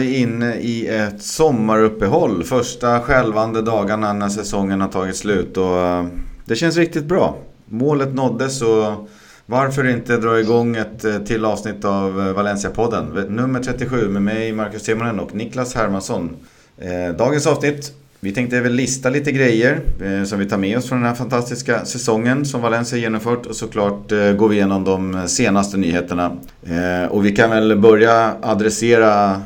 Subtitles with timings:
[0.00, 2.44] Vi inne i ett sommaruppehåll.
[2.44, 5.56] Första skälvande dagarna när säsongen har tagit slut.
[5.56, 6.06] Och eh,
[6.44, 7.36] det känns riktigt bra.
[7.66, 9.08] Målet nåddes och
[9.46, 13.26] varför inte dra igång ett eh, till avsnitt av eh, Valencia-podden.
[13.28, 16.36] Nummer 37 med mig, Marcus Timonen och Niklas Hermansson.
[17.18, 19.80] Dagens avsnitt vi tänkte väl lista lite grejer
[20.24, 24.10] som vi tar med oss från den här fantastiska säsongen som Valencia genomfört och såklart
[24.36, 26.36] går vi igenom de senaste nyheterna.
[27.10, 29.42] Och vi kan väl börja adressera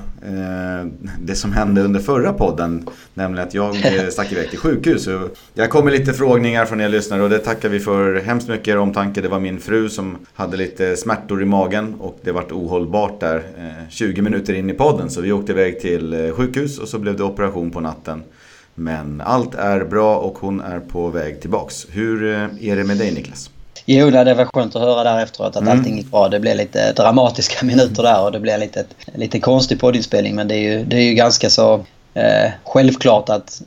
[1.20, 2.88] det som hände under förra podden.
[3.15, 5.09] Nämligen att jag eh, stack iväg till sjukhus.
[5.55, 8.68] Jag kom med lite frågningar från er lyssnare och det tackar vi för hemskt mycket
[8.68, 9.20] er omtanke.
[9.20, 13.43] Det var min fru som hade lite smärtor i magen och det vart ohållbart där
[13.90, 15.10] 20 eh, minuter in i podden.
[15.10, 18.23] Så vi åkte iväg till sjukhus och så blev det operation på natten.
[18.74, 21.87] Men allt är bra och hon är på väg tillbaks.
[21.90, 23.51] Hur eh, är det med dig Niklas?
[23.87, 25.79] Jo, det var skönt att höra där efteråt att mm.
[25.79, 26.29] allting gick bra.
[26.29, 30.35] Det blev lite dramatiska minuter där och det blev lite, lite konstig poddinspelning.
[30.35, 33.62] Men det är ju, det är ju ganska så eh, självklart att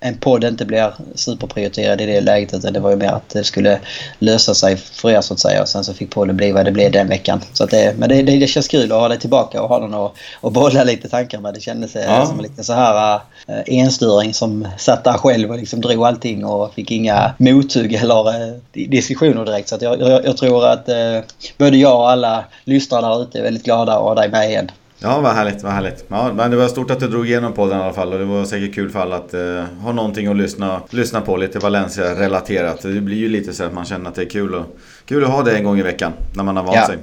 [0.00, 3.44] en podd inte blir superprioriterad i det läget utan det var ju mer att det
[3.44, 3.80] skulle
[4.18, 6.72] lösa sig för er så att säga och sen så fick podden bli vad det
[6.72, 7.40] blev den veckan.
[7.52, 9.94] Så det, men det, det, det känns kul att ha dig tillbaka och ha någon
[9.94, 11.54] att och bolla lite tankar med.
[11.54, 12.26] Det kändes eh, ja.
[12.26, 16.44] som en liten så här äh, enstöring som satt där själv och liksom drog allting
[16.44, 19.68] och fick inga mothugg eller äh, diskussioner direkt.
[19.68, 21.18] Så jag, jag, jag tror att äh,
[21.58, 24.70] både jag och alla lyssnare där ute är väldigt glada att ha dig med igen.
[25.00, 26.04] Ja, vad härligt, vad härligt.
[26.08, 28.24] Ja, men det var stort att du drog igenom podden i alla fall och det
[28.24, 32.82] var säkert kul för alla att uh, ha någonting att lyssna, lyssna på, lite Valencia-relaterat.
[32.82, 35.30] Det blir ju lite så att man känner att det är kul, och, kul att
[35.30, 36.98] ha det en gång i veckan när man har vant ja, sig.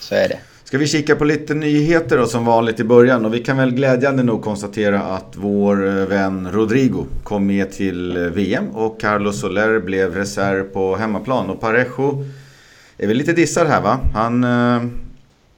[0.00, 0.38] så är det.
[0.64, 3.70] Ska vi kika på lite nyheter då som vanligt i början och vi kan väl
[3.70, 9.40] glädjande nog konstatera att vår eh, vän Rodrigo kom med till eh, VM och Carlos
[9.40, 12.24] Soler blev reserv på hemmaplan och Parejo
[12.98, 13.98] är väl lite dissad här va?
[14.14, 14.44] Han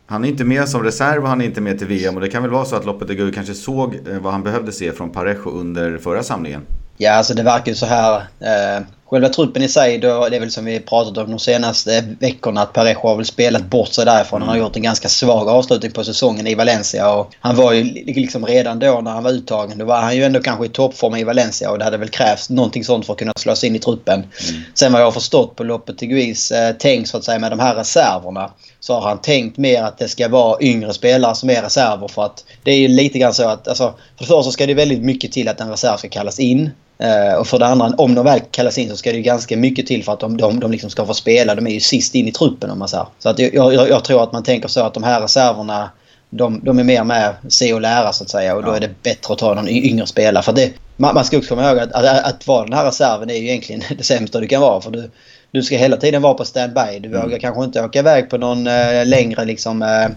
[0.07, 2.29] han är inte med som reserv och han är inte med till VM och det
[2.29, 5.11] kan väl vara så att Loppet Gud kanske såg eh, vad han behövde se från
[5.11, 6.63] Parejo under förra samlingen.
[6.97, 8.17] Ja, alltså det verkar ju så här.
[8.41, 12.05] Eh, Själva truppen i sig, då, det är väl som vi pratat om de senaste
[12.21, 14.43] veckorna att Parejo har väl spelat bort sig därifrån.
[14.43, 17.13] Han har gjort en ganska svag avslutning på säsongen i Valencia.
[17.13, 20.25] Och han var ju liksom redan då när han var uttagen, då var han ju
[20.25, 23.19] ändå kanske i toppform i Valencia och det hade väl krävts någonting sånt för att
[23.19, 24.15] kunna slå sig in i truppen.
[24.15, 24.63] Mm.
[24.75, 27.53] Sen vad jag har förstått på loppet till Guis eh, tänk så att säga med
[27.53, 28.51] de här reserverna
[28.81, 32.25] så har han tänkt mer att det ska vara yngre spelare som är reserver för
[32.25, 35.03] att det är ju lite grann så att alltså, för det första ska det väldigt
[35.03, 36.71] mycket till att en reserv ska kallas in.
[37.03, 39.57] Uh, och för det andra, om de väl kallas in så ska det ju ganska
[39.57, 41.55] mycket till för att de, de, de liksom ska få spela.
[41.55, 43.07] De är ju sist in i truppen om man säger.
[43.19, 45.91] Så att jag, jag, jag, tror att man tänker så att de här reserverna
[46.31, 49.03] de, de är mer med se och lära så att säga och då är det
[49.03, 50.43] bättre att ta någon yngre spelare.
[50.43, 53.31] För det, man, man ska också komma ihåg att, att, att vara den här reserven
[53.31, 54.81] är ju egentligen det sämsta du kan vara.
[54.81, 55.11] För du,
[55.51, 56.99] du ska hela tiden vara på standby.
[57.01, 57.23] Du mm.
[57.23, 60.09] vågar kanske inte åka iväg på någon uh, längre liksom uh,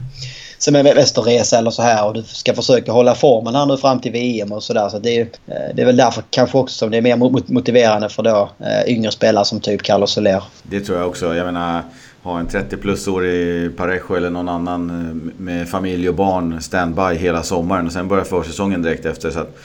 [0.60, 4.52] semesterresa eller så här och du ska försöka hålla formen här nu fram till VM
[4.52, 4.90] och sådär.
[4.90, 7.16] Så det är, eh, det är väl därför kanske också som det är mer
[7.54, 10.44] motiverande för då eh, yngre spelare som typ Carlos Soler.
[10.64, 11.36] Det tror jag också.
[11.36, 11.82] Jag menar
[12.24, 16.62] ha en 30 plus år i Parejo eller någon annan eh, med familj och barn
[16.62, 19.58] standby hela sommaren och sen börjar försäsongen direkt efter så att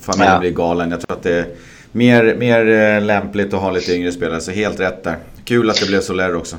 [0.00, 0.40] familjen ja.
[0.40, 0.90] blir galen.
[0.90, 1.46] Jag tror att det är
[1.92, 5.16] mer, mer lämpligt att ha lite yngre spelare, så helt rätt där.
[5.44, 6.56] Kul att det blev Soler också.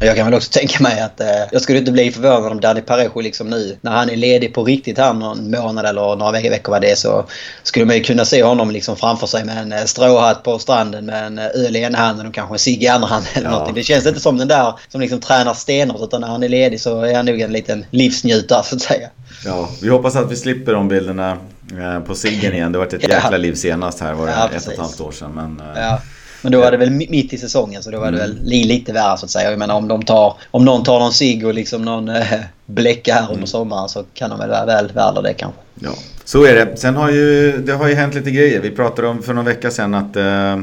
[0.00, 2.80] Jag kan väl också tänka mig att eh, jag skulle inte bli förvånad om Danny
[2.80, 6.72] Parejo liksom nu när han är ledig på riktigt här någon månad eller några veckor
[6.72, 7.24] vad det är så
[7.62, 11.06] skulle man ju kunna se honom liksom framför sig med en eh, stråhatt på stranden
[11.06, 13.46] med en eh, öl i ena handen och kanske en cigg i andra handen eller
[13.46, 13.50] ja.
[13.50, 13.74] någonting.
[13.74, 16.80] Det känns inte som den där som liksom tränar stenhårt utan när han är ledig
[16.80, 19.08] så är han nog en liten livsnjutare så att säga.
[19.44, 21.38] Ja, vi hoppas att vi slipper de bilderna
[21.72, 22.72] eh, på ciggen igen.
[22.72, 23.36] Det var ett jäkla ja.
[23.36, 25.32] liv senast här var det ja, ett och ett halvt år sedan.
[25.34, 26.00] Men, ja.
[26.42, 28.36] Men då var det väl mitt i säsongen så då var det mm.
[28.36, 29.50] väl lite värre så att säga.
[29.50, 32.24] Jag menar om, de tar, om någon tar någon cigg och liksom någon äh,
[32.66, 33.46] bläcka här under mm.
[33.46, 35.60] sommaren så kan de väl vara väl värda det kanske.
[35.74, 35.94] Ja,
[36.24, 36.76] så är det.
[36.76, 38.60] Sen har ju det har ju hänt lite grejer.
[38.60, 40.58] Vi pratade om för någon vecka sedan att eh,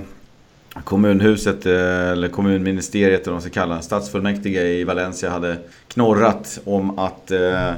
[0.84, 7.00] kommunhuset, eh, eller kommunministeriet eller vad man ska kalla stadsfullmäktige i Valencia hade knorrat om
[7.00, 7.72] att eh,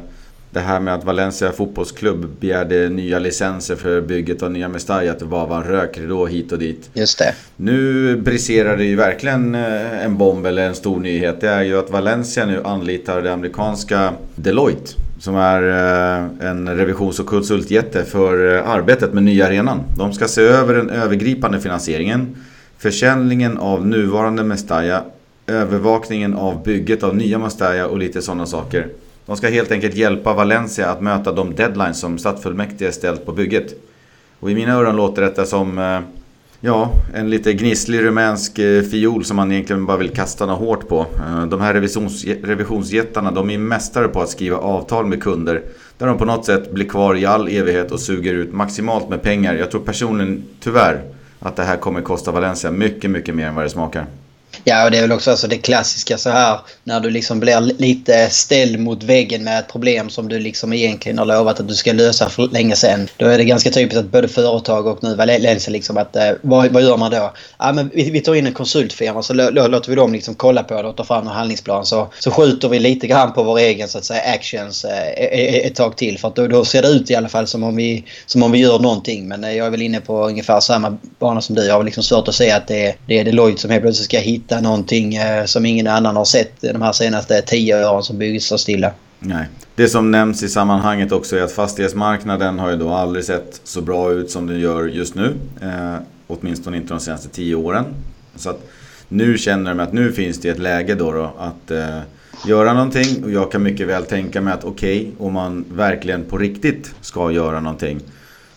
[0.55, 5.19] det här med att Valencia fotbollsklubb begärde nya licenser för bygget av nya Mestalla, att
[5.19, 6.89] det bara var en rökridå hit och dit.
[6.93, 7.33] Just det.
[7.55, 11.41] Nu briserar det ju verkligen eh, en bomb eller en stor nyhet.
[11.41, 14.91] Det är ju att Valencia nu anlitar det amerikanska Deloitte.
[15.19, 19.79] Som är eh, en revisions och konsultjätte för eh, arbetet med nya arenan.
[19.97, 22.35] De ska se över den övergripande finansieringen,
[22.77, 25.03] försäljningen av nuvarande Mestalla,
[25.47, 28.87] övervakningen av bygget av nya Mestalla och lite sådana saker.
[29.25, 33.75] De ska helt enkelt hjälpa Valencia att möta de deadlines som stadsfullmäktige ställt på bygget.
[34.39, 35.77] Och i mina öron låter detta som...
[35.77, 35.99] Eh,
[36.59, 40.87] ja, en lite gnisslig rumänsk eh, fiol som man egentligen bara vill kasta något hårt
[40.87, 41.05] på.
[41.15, 45.61] Eh, de här revisions, revisionsjättarna, de är mästare på att skriva avtal med kunder.
[45.97, 49.21] Där de på något sätt blir kvar i all evighet och suger ut maximalt med
[49.21, 49.55] pengar.
[49.55, 51.01] Jag tror personligen, tyvärr,
[51.39, 54.05] att det här kommer kosta Valencia mycket, mycket mer än vad det smakar.
[54.63, 57.61] Ja, och det är väl också alltså det klassiska så här när du liksom blir
[57.61, 61.75] lite ställd mot väggen med ett problem som du liksom egentligen har lovat att du
[61.75, 63.07] ska lösa för länge sedan.
[63.17, 66.71] Då är det ganska typiskt att både företag och nu Valencia liksom att eh, vad,
[66.71, 67.33] vad gör man då?
[67.59, 70.81] Ja, men vi, vi tar in en konsultfirma så låter vi dem liksom kolla på
[70.81, 71.85] det och ta fram en handlingsplan.
[71.85, 75.55] Så, så skjuter vi lite grann på vår egen så att säga actions eh, eh,
[75.55, 76.19] eh, ett tag till.
[76.19, 78.51] För att då, då ser det ut i alla fall som om vi, som om
[78.51, 79.27] vi gör någonting.
[79.27, 81.65] Men eh, jag är väl inne på ungefär samma bana som du.
[81.65, 84.19] Jag har liksom svårt att se att det, det är Deloitte som helt plötsligt ska
[84.19, 88.17] hitta hitta någonting eh, som ingen annan har sett de här senaste tio åren som
[88.17, 88.91] byggs så stilla.
[89.19, 89.45] Nej.
[89.75, 93.81] Det som nämns i sammanhanget också är att fastighetsmarknaden har ju då aldrig sett så
[93.81, 95.33] bra ut som den gör just nu.
[95.61, 95.95] Eh,
[96.27, 97.85] åtminstone inte de senaste tio åren.
[98.35, 98.59] Så att
[99.09, 101.99] nu känner de att nu finns det ett läge då, då att eh,
[102.47, 103.23] göra någonting.
[103.23, 106.91] Och jag kan mycket väl tänka mig att okej, okay, om man verkligen på riktigt
[107.01, 107.99] ska göra någonting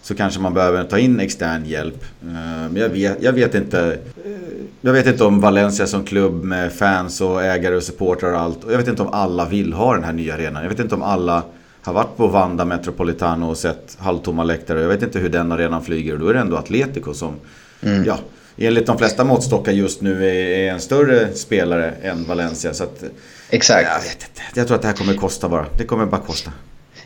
[0.08, 2.04] så kanske man behöver ta in extern hjälp.
[2.22, 2.28] Eh,
[2.70, 3.98] men jag vet, jag vet inte.
[4.24, 4.30] Eh,
[4.80, 8.58] jag vet inte om Valencia som klubb med fans och ägare och supportrar och allt.
[8.70, 10.62] Jag vet inte om alla vill ha den här nya arenan.
[10.62, 11.42] Jag vet inte om alla
[11.82, 14.80] har varit på Vanda Metropolitano och sett halvtomma läktare.
[14.80, 16.12] Jag vet inte hur den arenan flyger.
[16.12, 17.34] Och då är det ändå Atletico som,
[17.80, 18.04] mm.
[18.04, 18.18] ja,
[18.56, 22.74] enligt de flesta måttstockar just nu är, en större spelare än Valencia.
[22.74, 23.04] Så att,
[23.50, 23.88] Exakt.
[23.88, 24.42] Jag, vet inte.
[24.54, 25.66] jag tror att det här kommer kosta bara.
[25.76, 26.52] Det kommer bara kosta.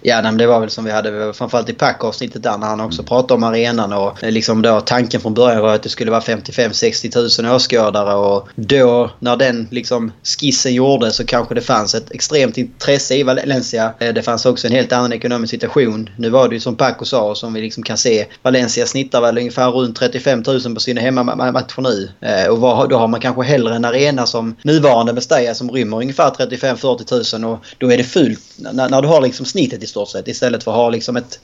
[0.02, 3.00] Ja, men det var väl som vi hade framförallt i packavsnittet där när han också
[3.00, 3.08] mm.
[3.08, 6.20] pratade om arenan och eh, liksom då tanken från början var att det skulle vara
[6.20, 12.10] 55-60 000 åskådare och då när den liksom skissen gjordes så kanske det fanns ett
[12.10, 13.92] extremt intresse i Valencia.
[13.98, 16.10] Eh, det fanns också en helt annan ekonomisk situation.
[16.16, 18.26] Nu var det ju som Paco sa och som vi liksom kan se.
[18.42, 22.10] Valencia snittar väl ungefär runt 35 000 på sina hemmamatcher nu.
[22.20, 26.30] Eh, och då har man kanske hellre en arena som nuvarande Mestalla som rymmer ungefär
[26.30, 30.28] 35-40 000 och då är det fullt när, du har liksom snittet i stort sett
[30.28, 31.40] istället för att ha liksom ett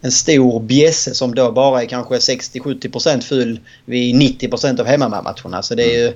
[0.00, 5.62] en stor bjässe som då bara är kanske 60-70% full vid 90% av hemmamatcherna.
[5.62, 6.06] Så det är ju...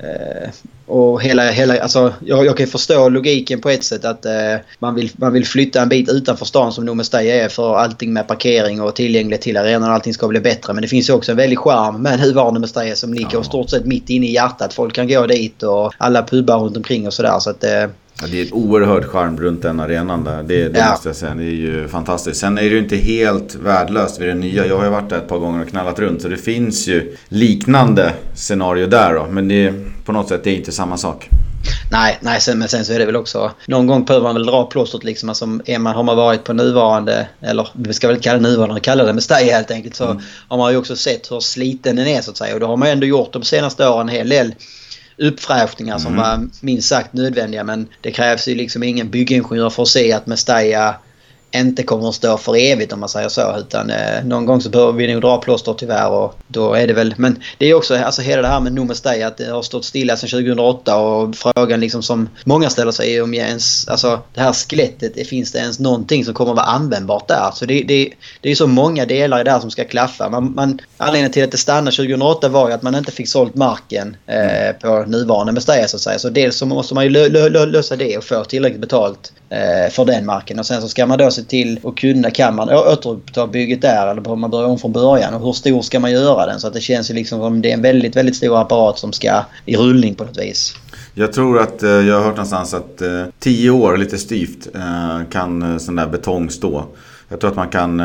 [0.00, 0.50] Eh,
[0.86, 4.94] och hela, hela, alltså, jag, jag kan förstå logiken på ett sätt att eh, man,
[4.94, 8.80] vill, man vill flytta en bit utanför stan som Nomestay är för allting med parkering
[8.80, 10.72] och tillgänglighet till arenan och allting ska bli bättre.
[10.72, 13.42] Men det finns ju också en väldig charm med nuvarande Mestalla som ligger ja.
[13.42, 14.74] stort sett mitt inne i hjärtat.
[14.74, 17.38] Folk kan gå dit och alla pubbar runt omkring och sådär.
[17.38, 17.86] Så att, eh,
[18.20, 20.42] Ja, det är ett oerhört charm runt den arenan där.
[20.42, 20.90] Det, det ja.
[20.90, 21.34] måste jag säga.
[21.34, 22.40] Det är ju fantastiskt.
[22.40, 24.66] Sen är det ju inte helt värdelöst vid det nya.
[24.66, 26.22] Jag har ju varit där ett par gånger och knallat runt.
[26.22, 29.26] Så det finns ju liknande scenario där då.
[29.30, 29.74] Men det är,
[30.04, 31.28] på något sätt det är inte samma sak.
[31.90, 33.50] Nej, nej sen, men sen så är det väl också...
[33.66, 35.28] Någon gång behöver man väl dra plåstret liksom.
[35.28, 38.80] Alltså, är man, har man varit på nuvarande, eller vi ska väl kalla det nuvarande,
[38.80, 39.96] kalla det med Stay helt enkelt.
[39.96, 40.22] Så mm.
[40.48, 42.54] har man ju också sett hur sliten den är så att säga.
[42.54, 44.54] Och då har man ju ändå gjort de senaste åren en hel del
[45.18, 46.24] uppfräschningar som mm.
[46.24, 47.64] var minst sagt nödvändiga.
[47.64, 50.94] Men det krävs ju liksom ingen byggingenjör för att se att Mestalla
[51.54, 53.56] inte kommer att stå för evigt om man säger så.
[53.58, 56.92] Utan eh, någon gång så behöver vi nog dra plåster tyvärr och då är det
[56.92, 57.14] väl...
[57.16, 59.84] Men det är också alltså hela det här med Numes Day att det har stått
[59.84, 63.88] stilla sedan 2008 och frågan liksom som många ställer sig är om jag ens...
[63.88, 67.50] Alltså det här skelettet, finns det ens någonting som kommer att vara användbart där?
[67.54, 70.28] Så det, det, det är så många delar i det här som ska klaffa.
[70.30, 73.54] Man, man, anledningen till att det stannade 2008 var ju att man inte fick sålt
[73.54, 76.18] marken eh, på nuvarande Mestalla så att säga.
[76.18, 77.10] Så dels så måste man ju
[77.66, 80.58] lösa det och få tillräckligt betalt Eh, för den marken.
[80.58, 84.10] Och sen så ska man då se till att kunna, kan man återuppta bygget där
[84.10, 85.34] eller behöver man börja om från början?
[85.34, 86.60] Och hur stor ska man göra den?
[86.60, 89.12] Så att det känns ju liksom som det är en väldigt, väldigt stor apparat som
[89.12, 90.74] ska i rullning på något vis.
[91.14, 94.68] Jag tror att, eh, jag har hört någonstans att eh, 10 år lite styvt
[95.30, 96.84] kan sån där betong stå.
[97.28, 98.02] Jag tror att man kan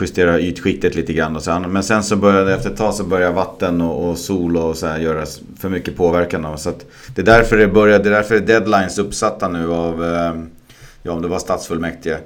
[0.00, 3.32] justera ytskiktet lite grann och sen, men sen så börjar efter ett tag så börjar
[3.32, 5.26] vatten och, och sol och så här göra
[5.60, 6.58] för mycket påverkan.
[6.58, 6.84] Så att
[7.14, 10.04] det är därför det börjar, det är därför det är deadlines uppsatta nu av,
[11.04, 12.18] ja om det var stadsfullmäktige.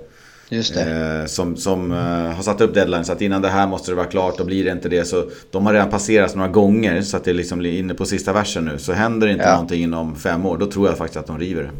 [0.49, 1.21] Just det.
[1.21, 3.95] Eh, som som eh, har satt upp deadline så att innan det här måste det
[3.95, 7.17] vara klart och blir det inte det så de har redan passerat några gånger så
[7.17, 8.79] att det liksom blir inne på sista versen nu.
[8.79, 9.53] Så händer inte ja.
[9.53, 11.71] någonting inom fem år då tror jag faktiskt att de river det.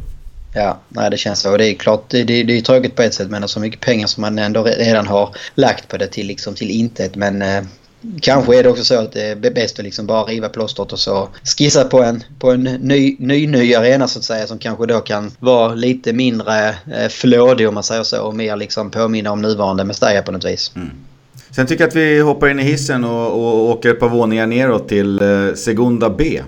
[0.59, 1.51] Ja, nej det känns så.
[1.51, 3.47] Och det är klart, det, det, det är tråkigt på ett sätt men det är
[3.47, 7.15] så mycket pengar som man ändå redan har lagt på det till, liksom, till intet.
[7.15, 7.63] Men eh,
[8.21, 10.99] Kanske är det också så att det är bäst att liksom bara riva plåstret och
[10.99, 14.85] så skissa på en, på en ny, ny, ny arena så att säga som kanske
[14.85, 19.31] då kan vara lite mindre eh, flådig om man säger så och mer liksom påminna
[19.31, 20.71] om nuvarande Mestalla på något vis.
[20.75, 20.89] Mm.
[21.51, 24.47] Sen tycker jag att vi hoppar in i hissen och, och åker ett par våningar
[24.47, 26.41] neråt till eh, Segunda B.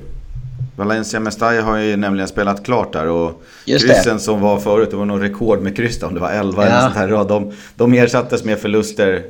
[0.75, 4.20] Valencia Mestalla har ju nämligen spelat klart där och Just kryssen det.
[4.20, 6.70] som var förut, det var nog rekord med kryss då, om det var 11 ja.
[6.70, 7.25] eller sånt här.
[7.25, 9.24] De, de ersattes med förluster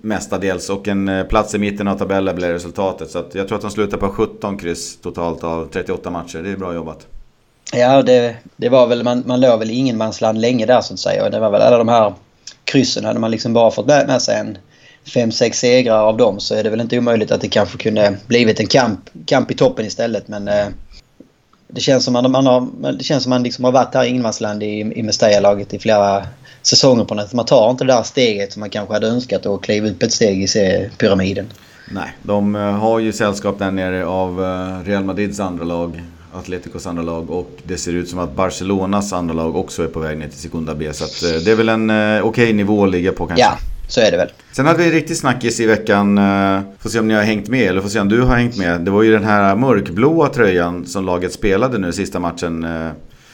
[0.00, 0.70] mestadels.
[0.70, 3.10] Och en eh, plats i mitten av tabellen blev resultatet.
[3.10, 6.38] Så jag tror att de slutar på 17 kryss totalt av 38 matcher.
[6.38, 7.06] Det är bra jobbat.
[7.72, 11.24] Ja, det, det var väl, man, man låg väl ingenmansland länge där så att säga.
[11.24, 12.14] Och det var väl alla de här
[12.64, 14.58] kryssen, hade man liksom bara fått med, med sig en
[15.14, 18.16] fem, sex segrar av dem så är det väl inte omöjligt att det kanske kunde
[18.26, 20.28] blivit en kamp, kamp i toppen istället.
[20.28, 20.66] Men eh,
[21.74, 24.08] det känns som man, man har, det känns som man liksom har varit här i
[24.08, 26.26] ingenmansland i, i Mestalla-laget i flera
[26.62, 27.32] säsonger på något.
[27.32, 30.12] Man tar inte det där steget som man kanske hade önskat och kliva upp ett
[30.12, 31.46] steg i pyramiden.
[31.90, 36.02] Nej, de eh, har ju sällskap där nere av eh, Real Madrids andra lag,
[36.34, 40.00] Atleticos andra lag och det ser ut som att Barcelonas andra lag också är på
[40.00, 40.92] väg ner till Sekunda B.
[40.92, 43.44] Så att eh, det är väl en okej okay nivå att ligga på kanske.
[43.44, 44.28] Ja, så är det väl.
[44.52, 46.16] Sen hade vi en riktig snackis i veckan.
[46.78, 48.80] Får se om ni har hängt med eller får se om du har hängt med.
[48.80, 52.66] Det var ju den här mörkblåa tröjan som laget spelade nu sista matchen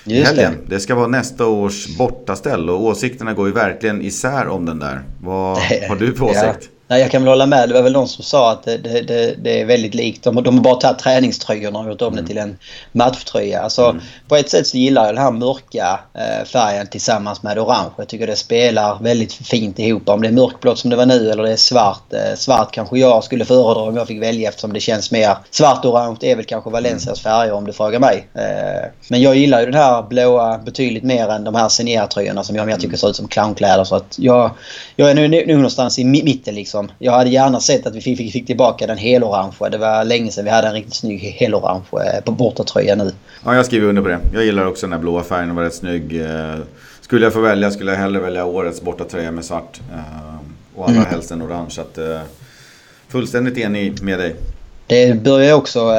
[0.05, 0.53] i helgen.
[0.67, 0.75] Det.
[0.75, 0.81] det.
[0.81, 5.03] ska vara nästa års bortaställ och åsikterna går ju verkligen isär om den där.
[5.21, 6.59] Vad har du för åsikt?
[6.61, 6.80] Ja.
[6.91, 7.69] Nej, jag kan väl hålla med.
[7.69, 10.25] Det var väl någon som sa att det, det, det är väldigt likt.
[10.25, 12.25] De, de har bara tagit träningströjorna och gjort om mm.
[12.25, 12.59] det till en
[12.93, 13.61] matchtröja.
[13.61, 14.03] Alltså, mm.
[14.29, 17.91] På ett sätt så gillar jag den här mörka eh, färgen tillsammans med orange.
[17.97, 20.09] Jag tycker det spelar väldigt fint ihop.
[20.09, 22.13] Om det är mörkblått som det var nu eller det är svart.
[22.13, 25.37] Eh, svart kanske jag skulle föredra om jag fick välja eftersom det känns mer...
[25.51, 27.35] Svart-orange är väl kanske Valencias mm.
[27.37, 28.29] färger om du frågar mig.
[28.35, 32.57] Eh, men jag gillar ju den här blåa betydligt mer än de här Seniera-tröjorna som
[32.57, 32.99] jag mer tycker mm.
[32.99, 33.85] ser ut som clownkläder.
[33.85, 34.51] Så att jag,
[34.97, 36.97] jag är nu, nu någonstans i mitten liksom liksom.
[36.99, 39.69] Jag hade gärna sett att vi fick, fick tillbaka den helorangea.
[39.71, 43.13] Det var länge sedan vi hade en riktigt snygg helorange eh, på bortatröja nu.
[43.45, 44.19] Ja, jag skriver under på det.
[44.33, 45.49] Jag gillar också den här blåa färgen.
[45.49, 46.21] Den var rätt snygg.
[46.21, 46.59] Eh,
[47.01, 49.81] skulle jag få välja skulle jag hellre välja årets bortatröja med svart.
[49.93, 50.37] Eh,
[50.75, 51.11] och allra mm.
[51.11, 51.71] helst en orange.
[51.71, 51.99] Så att,
[53.09, 54.37] fullständigt enig med dig.
[54.87, 55.95] Det börjar också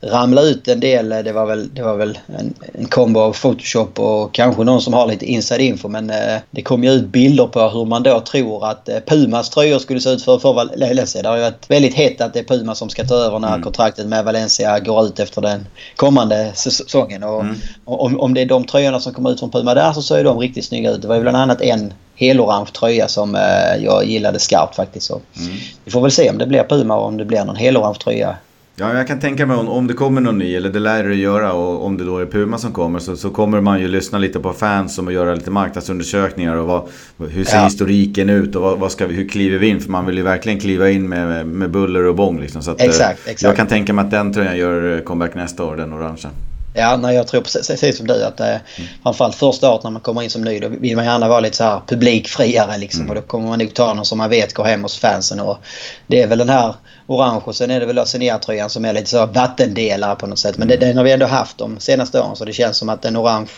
[0.00, 1.08] ramla ut en del.
[1.08, 4.92] Det var väl, det var väl en, en kombo av Photoshop och kanske någon som
[4.92, 5.88] har lite inside info.
[5.88, 9.50] Men eh, det kom ju ut bilder på hur man då tror att eh, Pumas
[9.50, 11.22] tröjor skulle se ut för, för Valencia.
[11.22, 13.48] Det har ju varit väldigt hett att det är Puma som ska ta över när
[13.48, 13.62] mm.
[13.62, 17.22] kontraktet med Valencia går ut efter den kommande säsongen.
[17.22, 17.56] Och mm.
[17.84, 20.38] om, om det är de tröjorna som kommer ut från Puma där så ser de
[20.38, 21.02] riktigt snygga ut.
[21.02, 25.06] Det var ju bland annat en helorange tröja som eh, jag gillade skarpt faktiskt.
[25.06, 25.56] Så mm.
[25.84, 28.36] Vi får väl se om det blir Puma och om det blir någon helorange tröja
[28.80, 31.14] Ja, jag kan tänka mig om, om det kommer någon ny, eller det lär det
[31.14, 34.18] göra, och om det då är Puma som kommer så, så kommer man ju lyssna
[34.18, 36.88] lite på fans och göra lite marknadsundersökningar och vad,
[37.30, 37.64] hur ser ja.
[37.64, 39.80] historiken ut och vad, vad, ska vi, hur kliver vi in?
[39.80, 42.62] För man vill ju verkligen kliva in med, med buller och bång liksom.
[42.62, 43.42] Så att, exakt, exakt.
[43.42, 46.30] Jag kan tänka mig att den tröjan gör comeback nästa år, den orangea.
[46.74, 48.60] Ja, nej, jag tror precis som du att eh, mm.
[49.02, 51.56] framförallt första året när man kommer in som ny då vill man gärna vara lite
[51.56, 53.00] så här publikfriare liksom.
[53.00, 53.10] Mm.
[53.10, 55.40] Och då kommer man nog ta någon som man vet går hem hos fansen.
[55.40, 55.58] Och
[56.06, 56.74] det är väl den här
[57.06, 60.58] orange och sen är det väl Senior-tröjan som är lite så vattendelare på något sätt.
[60.58, 63.04] Men det, den har vi ändå haft de senaste åren så det känns som att
[63.04, 63.50] en orange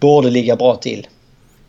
[0.00, 1.06] borde ligga bra till.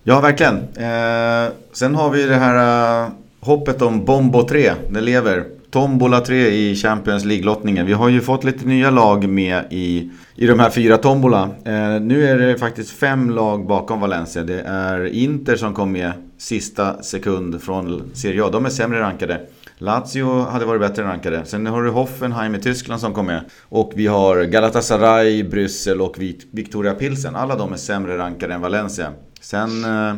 [0.04, 0.56] Ja, verkligen.
[0.58, 4.72] Eh, sen har vi det här uh, hoppet om Bombo 3.
[4.90, 5.46] Det lever.
[5.72, 7.86] Tombola 3 i Champions League-lottningen.
[7.86, 11.50] Vi har ju fått lite nya lag med i, i de här fyra tombola.
[11.66, 14.44] Eh, nu är det faktiskt fem lag bakom Valencia.
[14.44, 18.50] Det är Inter som kom med sista sekund från Serie A.
[18.52, 19.42] De är sämre rankade.
[19.78, 21.46] Lazio hade varit bättre rankade.
[21.46, 23.42] Sen har du Hoffenheim i Tyskland som kom med.
[23.62, 26.16] Och vi har Galatasaray, Bryssel och
[26.52, 27.36] Victoria Pilsen.
[27.36, 29.12] Alla de är sämre rankade än Valencia.
[29.42, 30.16] Sen eh,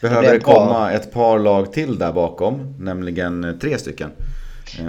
[0.00, 2.74] behöver det komma ett par lag till där bakom.
[2.78, 4.10] Nämligen tre stycken.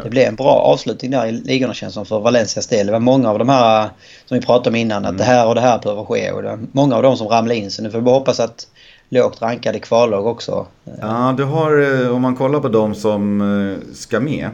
[0.04, 2.86] Det blev en bra avslutning där i ligorna känns som för Valencias del.
[2.86, 3.90] Det var många av de här
[4.26, 5.18] som vi pratade om innan att mm.
[5.18, 6.32] det här och det här behöver ske.
[6.32, 7.72] Och det många av dem som ramlade in.
[7.72, 8.68] Så nu får vi bara hoppas att
[9.10, 10.68] lågt rankade kvallag också.
[11.02, 14.50] Ja, du har, eh, om man kollar på de som eh, ska med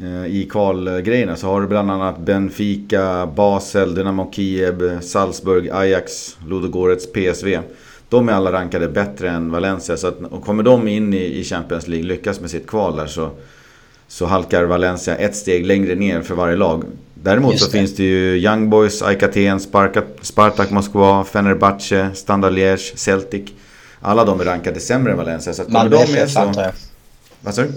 [0.00, 7.12] eh, i kvalgrejerna så har du bland annat Benfica, Basel, Dynamo Kiev, Salzburg, Ajax, Ludogorets,
[7.12, 7.58] PSV.
[8.08, 9.96] De är alla rankade bättre än Valencia.
[9.96, 13.30] Så att, kommer de in i Champions League, lyckas med sitt kval där så,
[14.12, 16.84] så halkar Valencia ett steg längre ner för varje lag.
[17.14, 19.60] Däremot så finns det ju Young Boys, AIK Aten,
[20.22, 23.50] Spartak Moskva, Fenerbahce, Standard Liège, Celtic.
[24.00, 25.52] Alla de är rankade sämre än Valencia.
[25.52, 26.40] Så Malmö de FF så...
[26.40, 26.72] antar jag.
[27.40, 27.72] Vad sa du?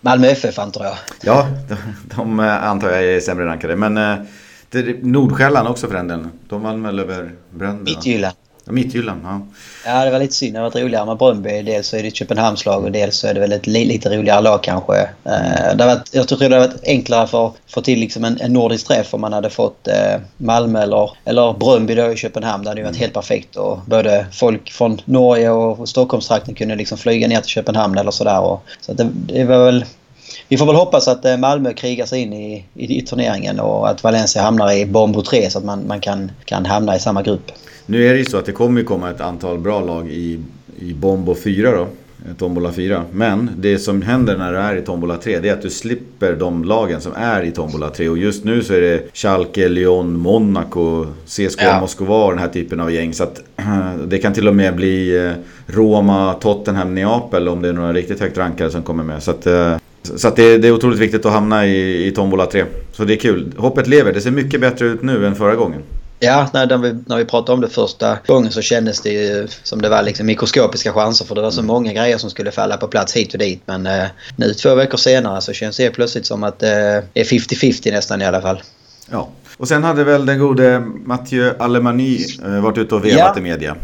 [0.00, 0.96] Malmö FF antar jag.
[1.22, 1.76] Ja, de,
[2.16, 3.76] de antar jag är sämre rankade.
[3.76, 6.30] Men eh, Nordsjälland också för den delen.
[6.48, 7.90] De vann väl över Bröndby?
[7.90, 8.36] Midtjylland.
[8.70, 9.40] Mittjylland, ja.
[9.86, 10.54] Ja, det var lite synd.
[10.54, 11.62] Det var roligare med Bröndby.
[11.62, 14.40] Dels så är det ett Köpenhamnslag och dels så är det väl ett lite roligare
[14.40, 15.00] lag kanske.
[15.24, 18.40] Eh, det varit, jag tror det hade varit enklare för att få till liksom en,
[18.40, 22.64] en nordisk träff om man hade fått eh, Malmö eller, eller Bröndby då i Köpenhamn.
[22.64, 23.00] Det hade ju varit mm.
[23.00, 23.56] helt perfekt.
[23.56, 28.58] Och både folk från Norge och Stockholmstrakten kunde liksom flyga ner till Köpenhamn eller sådär.
[28.80, 29.84] Så det, det var väl
[30.48, 33.88] vi får väl hoppas att eh, Malmö krigar sig in i, i, i turneringen och
[33.88, 37.22] att Valencia hamnar i Bombo 3 så att man, man kan, kan hamna i samma
[37.22, 37.52] grupp.
[37.86, 40.40] Nu är det ju så att det kommer komma ett antal bra lag i,
[40.78, 41.86] i Bombo 4 då.
[42.38, 43.04] Tombola 4.
[43.12, 46.32] Men det som händer när du är i Tombola 3 det är att du slipper
[46.32, 48.08] de lagen som är i Tombola 3.
[48.08, 51.80] Och just nu så är det Schalke, Lyon, Monaco, CSKA ja.
[51.80, 53.14] Moskva och den här typen av gäng.
[53.14, 53.40] Så att
[54.06, 55.32] det kan till och med bli eh,
[55.66, 59.22] Roma, Tottenham, Neapel om det är några riktigt högt rankade som kommer med.
[59.22, 59.76] Så att, eh,
[60.16, 62.64] så det, det, är otroligt viktigt att hamna i, i Tombola 3.
[62.92, 63.52] Så det är kul.
[63.56, 64.12] Hoppet lever.
[64.12, 65.82] Det ser mycket bättre ut nu än förra gången.
[66.20, 69.82] Ja, när vi, när vi pratade om det första gången så kändes det ju som
[69.82, 71.66] det var liksom mikroskopiska chanser för det var så mm.
[71.66, 73.62] många grejer som skulle falla på plats hit och dit.
[73.66, 74.04] Men eh,
[74.36, 78.22] nu två veckor senare så känns det plötsligt som att eh, det är 50-50 nästan
[78.22, 78.62] i alla fall.
[79.10, 83.38] Ja, och sen hade väl den gode Mathieu Alemany eh, varit ute och vevat ja.
[83.38, 83.76] i media.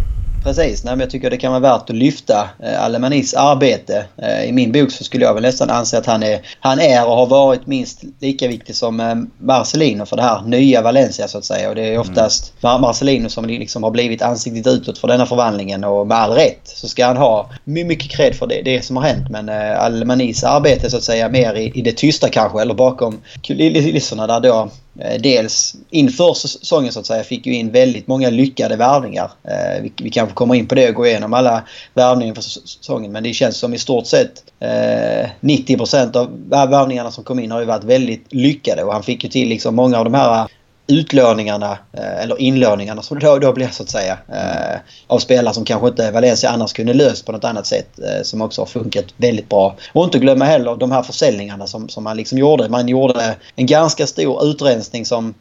[0.44, 4.04] Precis, Nej, men jag tycker det kan vara värt att lyfta eh, Alemanis arbete.
[4.16, 7.06] Eh, I min bok så skulle jag väl nästan anse att han är, han är
[7.06, 11.38] och har varit minst lika viktig som eh, Marcelino för det här nya Valencia så
[11.38, 11.68] att säga.
[11.68, 12.80] Och det är oftast mm.
[12.80, 16.88] Marcelino som liksom har blivit ansiktet utåt för denna förvandlingen och med all rätt så
[16.88, 19.30] ska han ha mycket cred för det, det som har hänt.
[19.30, 24.26] Men Alemanis arbete så att säga mer i, i det tysta kanske eller bakom kulisserna
[24.26, 24.70] där då
[25.00, 29.30] Eh, dels inför säsongen så att säga fick ju in väldigt många lyckade värvningar.
[29.44, 31.62] Eh, vi, vi kanske kommer in på det och går igenom alla
[31.94, 37.24] värvningar för säsongen men det känns som i stort sett eh, 90% av värvningarna som
[37.24, 40.04] kom in har ju varit väldigt lyckade och han fick ju till liksom många av
[40.04, 40.48] de här
[40.86, 44.18] utlåningarna, eh, eller inlåningarna som det då, då blir så att säga.
[44.28, 47.98] Eh, av spelare som kanske inte Valencia annars kunde löst på något annat sätt.
[47.98, 49.76] Eh, som också har funkat väldigt bra.
[49.92, 52.68] Och inte glömma heller de här försäljningarna som, som man liksom gjorde.
[52.68, 55.34] Man gjorde en ganska stor utrensning som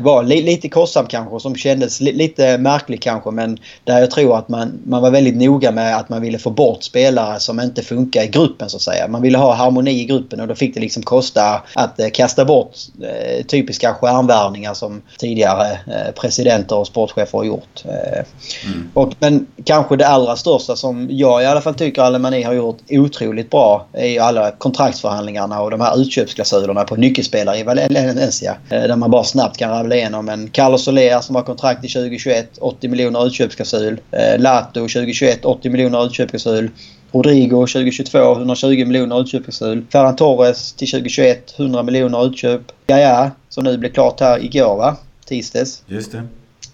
[0.00, 4.38] var li lite kostsam kanske som kändes li lite märklig kanske men där jag tror
[4.38, 7.82] att man, man var väldigt noga med att man ville få bort spelare som inte
[7.82, 9.08] funkar i gruppen så att säga.
[9.08, 12.44] Man ville ha harmoni i gruppen och då fick det liksom kosta att eh, kasta
[12.44, 17.84] bort eh, typiska stjärnvärvningar som tidigare eh, presidenter och sportchefer har gjort.
[17.84, 18.24] Eh,
[18.66, 18.90] mm.
[18.94, 22.78] och, men kanske det allra största som jag i alla fall tycker Alemani har gjort
[22.90, 28.56] otroligt bra är ju alla kontraktsförhandlingarna och de här utköpsklausulerna på nyckelspelare i Valencia.
[28.70, 30.24] Eh, där man bara snabbt kan rabbla igenom.
[30.24, 34.00] men Carlos Soler som har kontrakt i 2021, 80 miljoner utköpsklausul.
[34.10, 36.70] Eh, Lato 2021, 80 miljoner utköpsklausul.
[37.12, 39.84] Rodrigo 2022, 120 miljoner utköpsklausul.
[39.92, 42.62] Ferran Torres till 2021, 100 miljoner utköp.
[42.86, 44.96] Gaia, som nu blev klart här igår va?
[45.26, 45.82] Tisdags.
[45.86, 46.22] Just det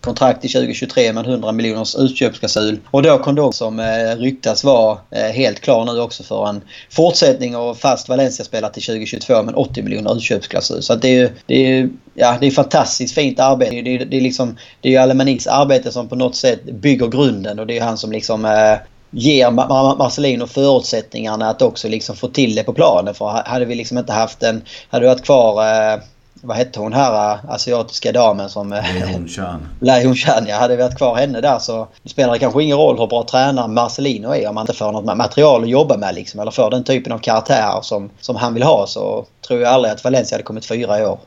[0.05, 2.79] kontrakt till 2023 med 100 miljoners utköpsklausul.
[2.91, 7.57] Och då Kondog som eh, ryktas vara eh, helt klar nu också för en fortsättning
[7.57, 10.83] och fast Valencia-spelare till 2022 med 80 miljoner utköpsklausul.
[10.83, 13.83] Så det är ju det är, ja, det är fantastiskt fint arbete.
[13.83, 17.07] Det är, det är, liksom, det är ju Alemanis arbete som på något sätt bygger
[17.07, 18.77] grunden och det är han som liksom eh,
[19.11, 19.51] ger
[19.97, 23.15] Marcelino förutsättningarna att också liksom få till det på planen.
[23.15, 24.63] För hade vi liksom inte haft en...
[24.89, 26.01] Hade vi varit kvar eh,
[26.45, 28.83] vad hette hon här äh, asiatiska damen som...
[29.29, 29.69] Chan.
[29.81, 30.57] Leihon Chan ja.
[30.57, 33.69] Hade vi haft kvar henne där så spelar det kanske ingen roll hur bra tränare
[33.69, 36.41] Marcelino är om man inte får något material att jobba med liksom.
[36.41, 39.93] Eller får den typen av karaktär som, som han vill ha så tror jag aldrig
[39.93, 41.19] att Valencia hade kommit fyra i år.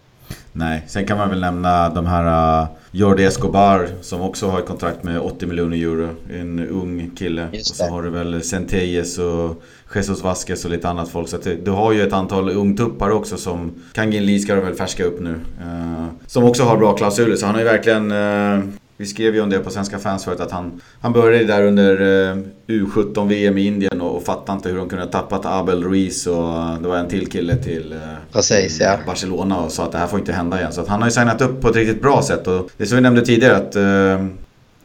[0.54, 4.66] Nej, sen kan man väl nämna de här uh, Jordi Escobar som också har ett
[4.66, 6.10] kontrakt med 80 miljoner euro.
[6.34, 7.48] En ung kille.
[7.52, 9.64] Och så har du väl Centelles och
[9.96, 11.30] Jesus Vasquez och lite annat folk.
[11.30, 15.04] Så du har ju ett antal ungtuppar också som Kangin Lee ska du väl färska
[15.04, 15.30] upp nu.
[15.30, 17.36] Uh, som också har bra klausuler.
[17.36, 18.64] Så han har ju verkligen uh,
[19.00, 22.02] vi skrev ju om det på Svenska fans förut att han, han började där under
[22.02, 26.28] uh, U17-VM i Indien och, och fattade inte hur de kunde ha tappat Abel Ruiz
[26.28, 28.00] och det var en till kille till, uh,
[28.32, 28.98] Precis, ja.
[29.06, 30.74] Barcelona och sa att det här får inte hända igen.
[30.74, 33.02] Så han har ju signat upp på ett riktigt bra sätt och det som vi
[33.02, 34.28] nämnde tidigare att uh,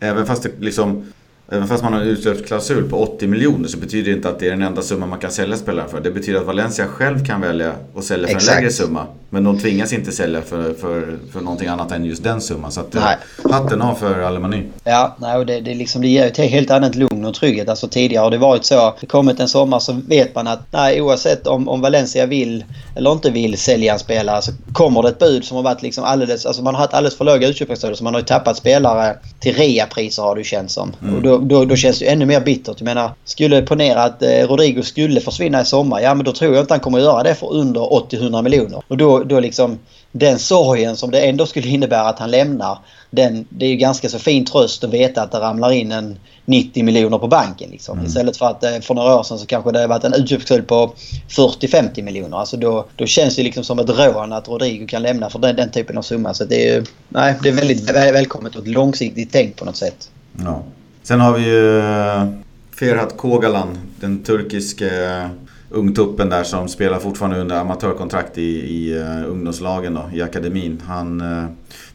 [0.00, 1.12] även fast det liksom
[1.52, 4.46] Även fast man har en utsläppsklausul på 80 miljoner så betyder det inte att det
[4.46, 6.00] är den enda summa man kan sälja spelaren för.
[6.00, 8.56] Det betyder att Valencia själv kan välja att sälja för Exakt.
[8.56, 9.06] en lägre summa.
[9.30, 12.72] Men de tvingas inte sälja för, för, för någonting annat än just den summan.
[12.72, 13.16] Så att, nej.
[13.50, 14.62] hatten av för Alemany.
[14.84, 17.68] Ja, nej, och det, det, liksom, det ger ett helt annat lugn och trygghet.
[17.68, 18.94] Alltså tidigare har det varit så.
[19.00, 22.64] Det kommit en sommar så vet man att nej, oavsett om, om Valencia vill
[22.96, 26.04] eller inte vill sälja en spelare så kommer det ett bud som har varit liksom
[26.04, 26.46] alldeles...
[26.46, 29.54] Alltså man har haft alldeles för låga utköpsklausuler så man har ju tappat spelare till
[29.54, 30.92] reapriser har det ju känts som.
[31.02, 31.14] Mm.
[31.14, 32.76] Och då, då, då, känns det ju ännu mer bittert.
[32.78, 36.00] Jag menar, skulle ponera att eh, Rodrigo skulle försvinna i sommar.
[36.00, 38.82] Ja men då tror jag inte han kommer att göra det för under 80-100 miljoner.
[38.88, 39.78] Och då, då liksom
[40.12, 42.78] den sorgen som det ändå skulle innebära att han lämnar.
[43.10, 46.18] Den, det är ju ganska så fin tröst att veta att det ramlar in en
[46.44, 47.70] 90 miljoner på banken.
[47.70, 47.98] Liksom.
[47.98, 48.06] Mm.
[48.06, 50.66] Istället för att eh, för några år sedan så kanske det hade varit en utköpsskuld
[50.66, 50.94] på
[51.28, 52.36] 40-50 miljoner.
[52.36, 55.56] Alltså då, då känns det liksom som ett rån att Rodrigo kan lämna för den,
[55.56, 56.34] den typen av summa.
[56.34, 60.10] Så det är, nej, det är väldigt välkommet och ett långsiktigt tänk på något sätt.
[60.44, 60.62] Ja.
[61.02, 62.26] Sen har vi ju eh,
[62.70, 65.26] Ferhat Kogalan, den turkiske eh,
[65.70, 70.82] ungtuppen där som spelar fortfarande under amatörkontrakt i, i uh, ungdomslagen då, i akademin.
[70.86, 71.18] Han,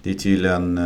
[0.03, 0.79] det är tydligen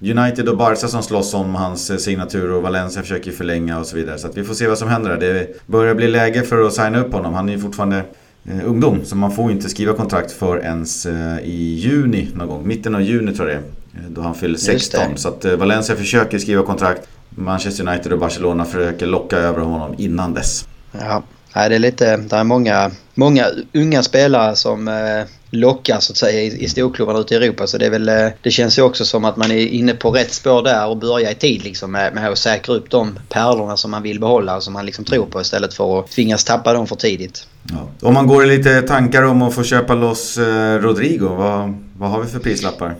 [0.00, 4.18] United och Barca som slåss om hans signatur och Valencia försöker förlänga och så vidare.
[4.18, 5.18] Så vi får se vad som händer där.
[5.18, 7.34] Det börjar bli läge för att signa upp honom.
[7.34, 8.02] Han är ju fortfarande
[8.44, 12.68] eh, ungdom så man får inte skriva kontrakt för ens eh, i juni någon gång.
[12.68, 14.04] Mitten av juni tror jag det är.
[14.04, 15.00] Eh, då han fyller 16.
[15.16, 17.08] Så att eh, Valencia försöker skriva kontrakt.
[17.30, 20.68] Manchester United och Barcelona försöker locka över honom innan dess.
[20.92, 21.22] Ja,
[21.54, 22.16] det är lite...
[22.16, 24.94] Det är många, många unga spelare som eh,
[25.50, 27.66] lockar så att säga i, i storklubbarna ute i Europa.
[27.66, 30.10] Så det, är väl, eh, det känns ju också som att man är inne på
[30.10, 33.76] rätt spår där och börjar i tid liksom med, med att säkra upp de pärlorna
[33.76, 36.72] som man vill behålla och som man liksom tror på istället för att tvingas tappa
[36.72, 37.46] dem för tidigt.
[37.62, 38.08] Ja.
[38.08, 42.10] Om man går i lite tankar om att få köpa loss eh, Rodrigo, vad, vad
[42.10, 42.94] har vi för prislappar?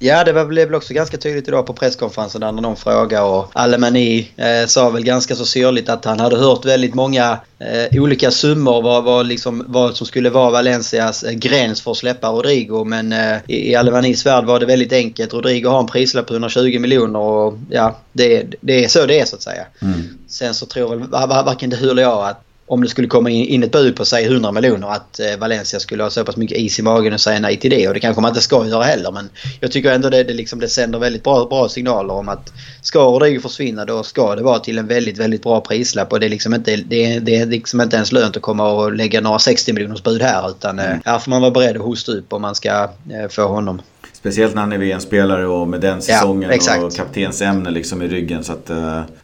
[0.00, 4.30] Ja, det blev väl också ganska tydligt idag på presskonferensen när de frågade och Alemani
[4.36, 8.82] eh, sa väl ganska så syrligt att han hade hört väldigt många eh, olika summor
[8.82, 12.84] vad, vad, liksom, vad som skulle vara Valencias eh, gräns för att släppa Rodrigo.
[12.84, 15.32] Men eh, i, i Alemanis värld var det väldigt enkelt.
[15.32, 19.24] Rodrigo har en prislapp på 120 miljoner och ja, det, det är så det är
[19.24, 19.66] så att säga.
[19.82, 20.02] Mm.
[20.28, 23.72] Sen så tror väl varken du eller jag att om det skulle komma in ett
[23.72, 26.82] bud på säg 100 miljoner att eh, Valencia skulle ha så pass mycket is i
[26.82, 27.88] magen och säga nej till det.
[27.88, 29.12] Och det kanske man inte ska göra heller.
[29.12, 29.28] Men
[29.60, 32.52] jag tycker ändå det, det, liksom, det sänder väldigt bra, bra signaler om att
[32.82, 36.12] ska Rodrigo försvinna då ska det vara till en väldigt, väldigt bra prislapp.
[36.12, 38.92] Och det är liksom inte, det, det är liksom inte ens lönt att komma och
[38.92, 40.50] lägga några 60 miljoners bud här.
[40.50, 41.00] Utan mm.
[41.04, 42.70] här får man vara beredd att hosta upp om man ska
[43.10, 43.82] eh, få honom.
[44.12, 48.44] Speciellt när han är VM-spelare och med den säsongen ja, och kaptensämne liksom i ryggen.
[48.44, 48.70] Så att,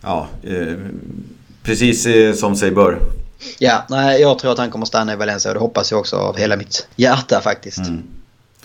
[0.03, 0.29] ja,
[1.63, 2.09] precis
[2.41, 2.99] som sig bör.
[3.59, 6.17] Ja, nej, jag tror att han kommer stanna i Valencia och det hoppas jag också
[6.17, 7.79] av hela mitt hjärta faktiskt.
[7.79, 8.03] Mm.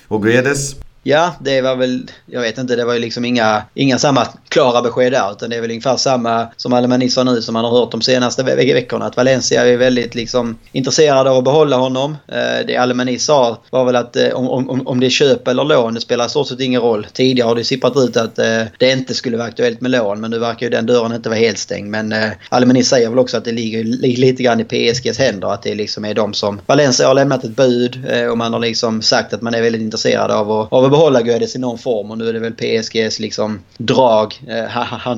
[0.08, 0.76] Och Guedes?
[1.10, 2.12] Ja, det var väl...
[2.26, 5.32] Jag vet inte, det var ju liksom inga, inga samma klara besked där.
[5.32, 8.02] Utan det är väl ungefär samma som Alemani sa nu som man har hört de
[8.02, 9.06] senaste ve veckorna.
[9.06, 12.18] Att Valencia är väldigt liksom intresserade av att behålla honom.
[12.28, 15.64] Eh, det Alemani sa var väl att eh, om, om, om det är köp eller
[15.64, 17.08] lån, det spelar i stort sett ingen roll.
[17.14, 20.22] Tidigare har det sipprat ut att eh, det inte skulle vara aktuellt med lån.
[20.22, 21.90] Men nu verkar ju den dörren inte vara helt stängd.
[21.90, 25.54] Men eh, Alemani säger väl också att det ligger lite grann i PSGs händer.
[25.54, 26.62] Att det liksom är de som...
[26.66, 29.82] Valencia har lämnat ett bud eh, och man har liksom sagt att man är väldigt
[29.82, 32.12] intresserad av att, av att behålla Guedes i någon form.
[32.12, 34.66] Och nu är det väl PSGs liksom drag eh,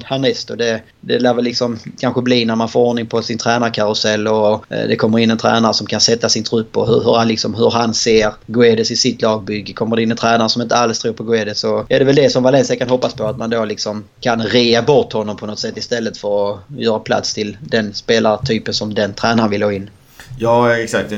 [0.05, 0.49] härnäst.
[0.49, 4.27] Och det, det lär väl liksom kanske bli när man får ordning på sin tränarkarusell
[4.27, 7.13] och eh, det kommer in en tränare som kan sätta sin trupp och hur, hur,
[7.13, 9.73] han, liksom, hur han ser Guedes i sitt lagbygge.
[9.73, 12.15] Kommer det in en tränare som inte alls tror på Guedes så är det väl
[12.15, 13.23] det som Valencia kan hoppas på.
[13.23, 16.99] Att man då liksom kan rea bort honom på något sätt istället för att göra
[16.99, 19.89] plats till den spelartypen som den tränaren vill ha in.
[20.39, 21.13] Ja, exakt.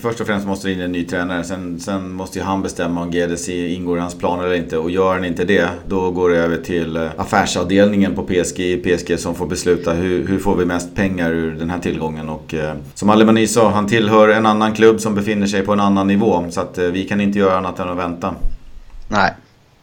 [0.00, 1.44] Först och främst måste det in en ny tränare.
[1.44, 4.78] Sen, sen måste ju han bestämma om GDC ingår i hans plan eller inte.
[4.78, 9.18] Och gör han inte det, då går det över till eh, affärsavdelningen på PSG, PSG
[9.18, 12.28] som får besluta hur, hur får vi mest pengar ur den här tillgången.
[12.28, 15.80] Och eh, som Alemani sa, han tillhör en annan klubb som befinner sig på en
[15.80, 16.46] annan nivå.
[16.50, 18.34] Så att eh, vi kan inte göra annat än att vänta.
[19.08, 19.34] Nej,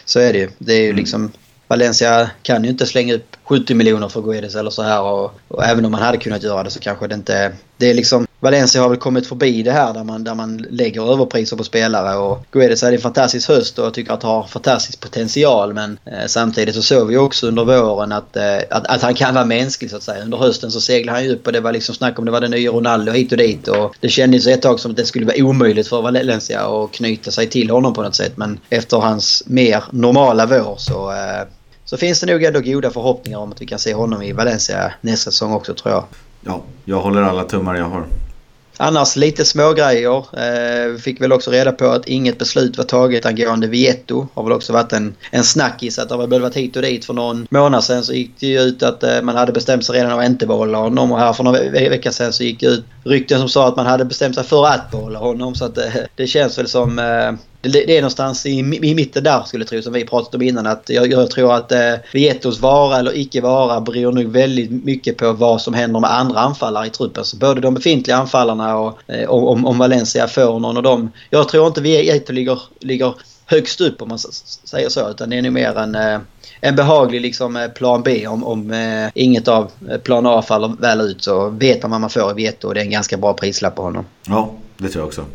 [0.06, 0.50] så är det ju.
[0.58, 0.96] Det är ju mm.
[0.96, 1.32] liksom...
[1.68, 5.02] Valencia kan ju inte slänga upp 70 miljoner för Guedes eller så här.
[5.02, 7.52] Och, och, även om man hade kunnat göra det så kanske det inte...
[7.78, 11.14] Det är liksom Valencia har väl kommit förbi det här där man, där man lägger
[11.14, 12.18] överpriser på spelare.
[12.18, 15.74] Och Guedes hade en fantastisk höst och jag tycker att han har fantastisk potential.
[15.74, 19.34] Men eh, samtidigt så såg vi också under våren att, eh, att, att, han kan
[19.34, 20.24] vara mänsklig så att säga.
[20.24, 22.42] Under hösten så seglade han ju upp och det var liksom snack om det var
[22.42, 23.68] den nya Ronaldo hit och dit.
[23.68, 27.32] Och det kändes ett tag som att det skulle vara omöjligt för Valencia att knyta
[27.32, 28.38] sig till honom på något sätt.
[28.38, 31.48] Men efter hans mer normala vår så eh,
[31.86, 34.94] så finns det nog ändå goda förhoppningar om att vi kan se honom i Valencia
[35.02, 36.04] nästa säsong också tror jag.
[36.42, 38.06] Ja, jag håller alla tummar jag har.
[38.78, 40.18] Annars lite smågrejer.
[40.18, 44.28] Eh, fick väl också reda på att inget beslut var taget angående Vietto.
[44.34, 47.06] Har väl också varit en, en snackis att det har väl varit hit och dit
[47.06, 49.96] för någon månad sedan så gick det ju ut att eh, man hade bestämt sig
[49.96, 52.66] redan att inte behålla honom och här för några ve veckor sedan så gick det
[52.66, 55.78] ut rykten som sa att man hade bestämt sig för att behålla honom så att
[55.78, 57.32] eh, det känns väl som eh,
[57.70, 58.50] det är någonstans i,
[58.82, 60.66] i mitten där skulle jag tro som vi pratat om innan.
[60.66, 65.18] Att jag, jag tror att eh, Vietos vara eller icke vara beror nog väldigt mycket
[65.18, 67.26] på vad som händer med andra anfallare i truppen.
[67.26, 71.12] Så både de befintliga anfallarna och eh, om, om Valencia får någon av dem.
[71.30, 73.14] Jag tror inte Vieto ligger, ligger
[73.46, 74.20] högst upp om man
[74.64, 75.10] säger så.
[75.10, 76.20] Utan det är nog mer en, eh,
[76.62, 78.28] en behaglig liksom, eh, plan B.
[78.28, 82.02] Om, om eh, inget av eh, plan A faller väl ut så vet man vad
[82.02, 84.06] man får i Vieto och det är en ganska bra prislapp på honom.
[84.28, 85.26] Ja, det tror jag också.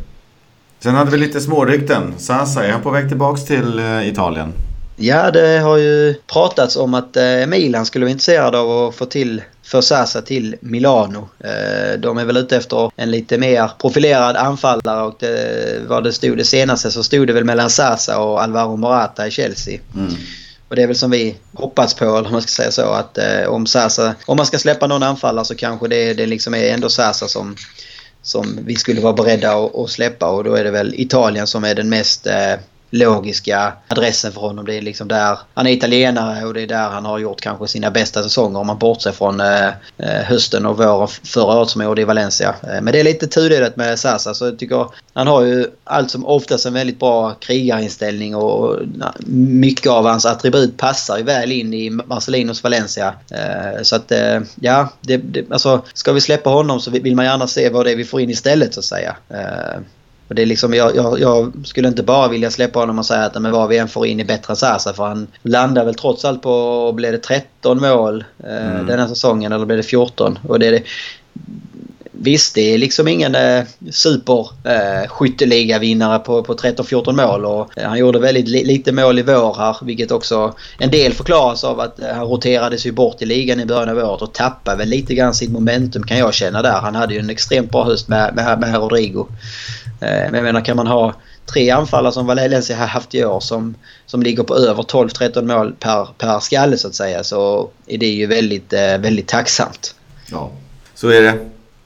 [0.83, 2.13] Sen hade vi lite smårykten.
[2.17, 4.53] Sasa, är han på väg tillbaks till eh, Italien?
[4.95, 9.05] Ja, det har ju pratats om att eh, Milan skulle vara intresserad av att få
[9.05, 11.29] till för Sasa till Milano.
[11.39, 16.13] Eh, de är väl ute efter en lite mer profilerad anfallare och det, vad det
[16.13, 19.79] stod det senaste så stod det väl mellan Sasa och Alvaro Morata i Chelsea.
[19.95, 20.13] Mm.
[20.69, 23.65] Och det är väl som vi hoppas på, eller man ska säga så, att om
[23.65, 27.27] Sasa, om man ska släppa någon anfallare så kanske det, det liksom är ändå Sasa
[27.27, 27.55] som
[28.21, 30.29] som vi skulle vara beredda att, att släppa.
[30.29, 32.53] Och då är det väl Italien som är den mest eh,
[32.91, 34.65] logiska adressen för honom.
[34.65, 37.67] Det är liksom där han är italienare och det är där han har gjort kanske
[37.67, 41.81] sina bästa säsonger om man bortser från eh, eh hösten och våren förra året som
[41.81, 42.55] han gjorde i Valencia.
[42.63, 46.11] Eh, men det är lite tudelat med Sasa så jag tycker han har ju allt
[46.11, 48.79] som oftast en väldigt bra krigarinställning och
[49.35, 53.13] mycket av hans attribut passar ju väl in i Marcelinos Valencia.
[53.31, 57.25] Eh, så att eh, ja, det, det, alltså ska vi släppa honom så vill man
[57.25, 59.15] gärna se vad det är vi får in istället så att säga.
[59.29, 59.81] Eh,
[60.31, 63.25] och det är liksom, jag, jag, jag, skulle inte bara vilja släppa honom och säga
[63.25, 66.25] att men vad vi än får in i bättre Sasa för han landar väl trots
[66.25, 68.85] allt på, blev det 13 mål eh, mm.
[68.85, 70.39] den här säsongen eller blev det 14?
[70.47, 70.83] Och det, det,
[72.23, 77.97] Visst, det är liksom ingen eh, super eh, på, på 13-14 mål och eh, han
[77.97, 81.99] gjorde väldigt li lite mål i vår här vilket också en del förklaras av att
[81.99, 85.15] eh, han roterades ju bort i ligan i början av året och tappade väl lite
[85.15, 86.79] grann sitt momentum kan jag känna där.
[86.81, 89.27] Han hade ju en extremt bra höst med, med, med Rodrigo.
[90.01, 91.13] Eh, men jag menar kan man ha
[91.53, 95.73] tre anfallare som Valencia har haft i år som, som ligger på över 12-13 mål
[95.79, 99.95] per, per skalle så att säga så är det ju väldigt, eh, väldigt tacksamt.
[100.31, 100.51] Ja,
[100.95, 101.37] så är det.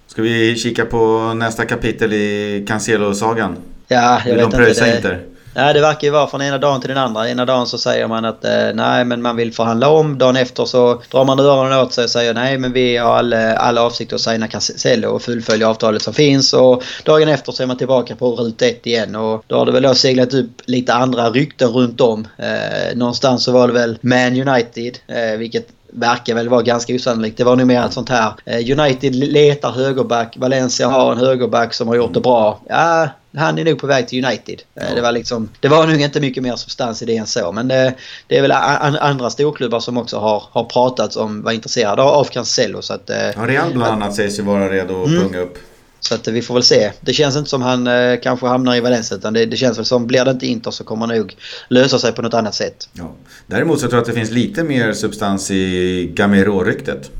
[0.08, 3.58] Ska vi kika på nästa kapitel i Cancelo-sagan?
[3.88, 4.98] Ja, jag Vill vet de pröjsa inte.
[4.98, 5.35] Inter?
[5.58, 7.30] Ja, det verkar ju vara från ena dagen till den andra.
[7.30, 10.18] Ena dagen så säger man att eh, nej, men man vill förhandla om.
[10.18, 13.34] Dagen efter så drar man öronen åt sig och säger nej, men vi har all,
[13.34, 16.54] eh, all avsikt att signa Casello och fullfölja avtalet som finns.
[16.54, 19.72] Och dagen efter så är man tillbaka på rut 1 igen och då har det
[19.72, 22.28] väl då seglat upp lite andra rykten runt om.
[22.38, 27.38] Eh, någonstans så var det väl Man United, eh, vilket verkar väl vara ganska osannolikt.
[27.38, 31.74] Det var nog mer ett sånt här eh, United letar högerback, Valencia har en högerback
[31.74, 32.60] som har gjort det bra.
[32.70, 34.62] Ja, han är nog på väg till United.
[34.76, 34.96] Eh.
[34.96, 37.52] Det, var liksom, det var nog inte mycket mer substans i det än så.
[37.52, 37.94] Men det,
[38.28, 42.82] det är väl andra storklubbar som också har, har pratat om, var intresserade av Cancelo.
[42.82, 45.22] Så att, eh, ja, Real bland annat sägs ju vara redo att mm.
[45.22, 45.58] punga upp.
[46.00, 46.92] Så att vi får väl se.
[47.02, 49.86] Det känns inte som han eh, kanske hamnar i Valencia utan det, det, känns väl
[49.86, 51.36] som blir det inte Inter så kommer han nog
[51.70, 52.90] lösa sig på något annat sätt.
[52.94, 53.16] Ja.
[53.48, 57.12] Däremot så tror jag att det finns lite mer substans i Gamero-ryktet.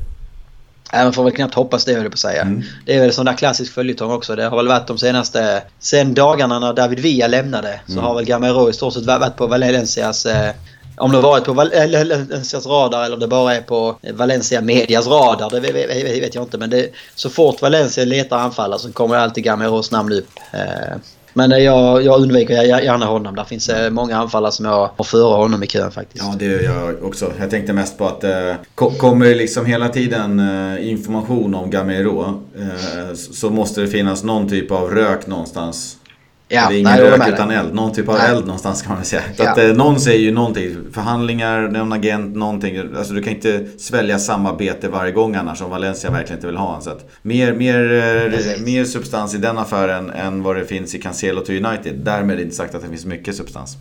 [0.92, 2.42] Nej, man får väl knappt hoppas det höll jag på att säga.
[2.42, 2.62] Mm.
[2.86, 4.36] Det är väl sån där klassisk följetong också.
[4.36, 5.62] Det har väl varit de senaste...
[5.78, 8.04] Sen dagarna när David Villa lämnade så mm.
[8.04, 10.50] har väl Gamero i stort sett varit på Valencias eh,
[10.96, 15.50] om det har varit på Valencias radar eller det bara är på Valencia Medias radar,
[15.50, 15.60] det
[16.20, 16.58] vet jag inte.
[16.58, 20.28] Men det, så fort Valencia letar anfallare så kommer alltid Gameros namn upp.
[20.52, 20.96] Eh,
[21.36, 23.34] men jag, jag undviker gärna honom.
[23.34, 26.24] Där finns eh, många anfallare som jag har före honom i kön faktiskt.
[26.24, 27.32] Ja, det gör jag också.
[27.40, 32.42] Jag tänkte mest på att eh, kommer det liksom hela tiden eh, information om Gamero
[32.58, 35.96] eh, så måste det finnas någon typ av rök någonstans
[36.48, 37.74] Ja, det är ingen nej, rök utan eld.
[37.74, 38.30] Någon typ av nej.
[38.30, 39.22] eld någonstans kan man säga.
[39.36, 39.50] Ja.
[39.50, 40.76] Att, eh, någon säger ju någonting.
[40.92, 42.78] Förhandlingar, någon agent, någonting.
[42.96, 46.76] Alltså du kan inte svälja samarbete varje gång annars om Valencia verkligen inte vill ha
[46.76, 46.82] en.
[46.82, 50.98] Så att, mer, mer, eh, mer substans i den affären än vad det finns i
[50.98, 51.94] Cancelo till United.
[52.04, 53.76] Därmed inte sagt att det finns mycket substans.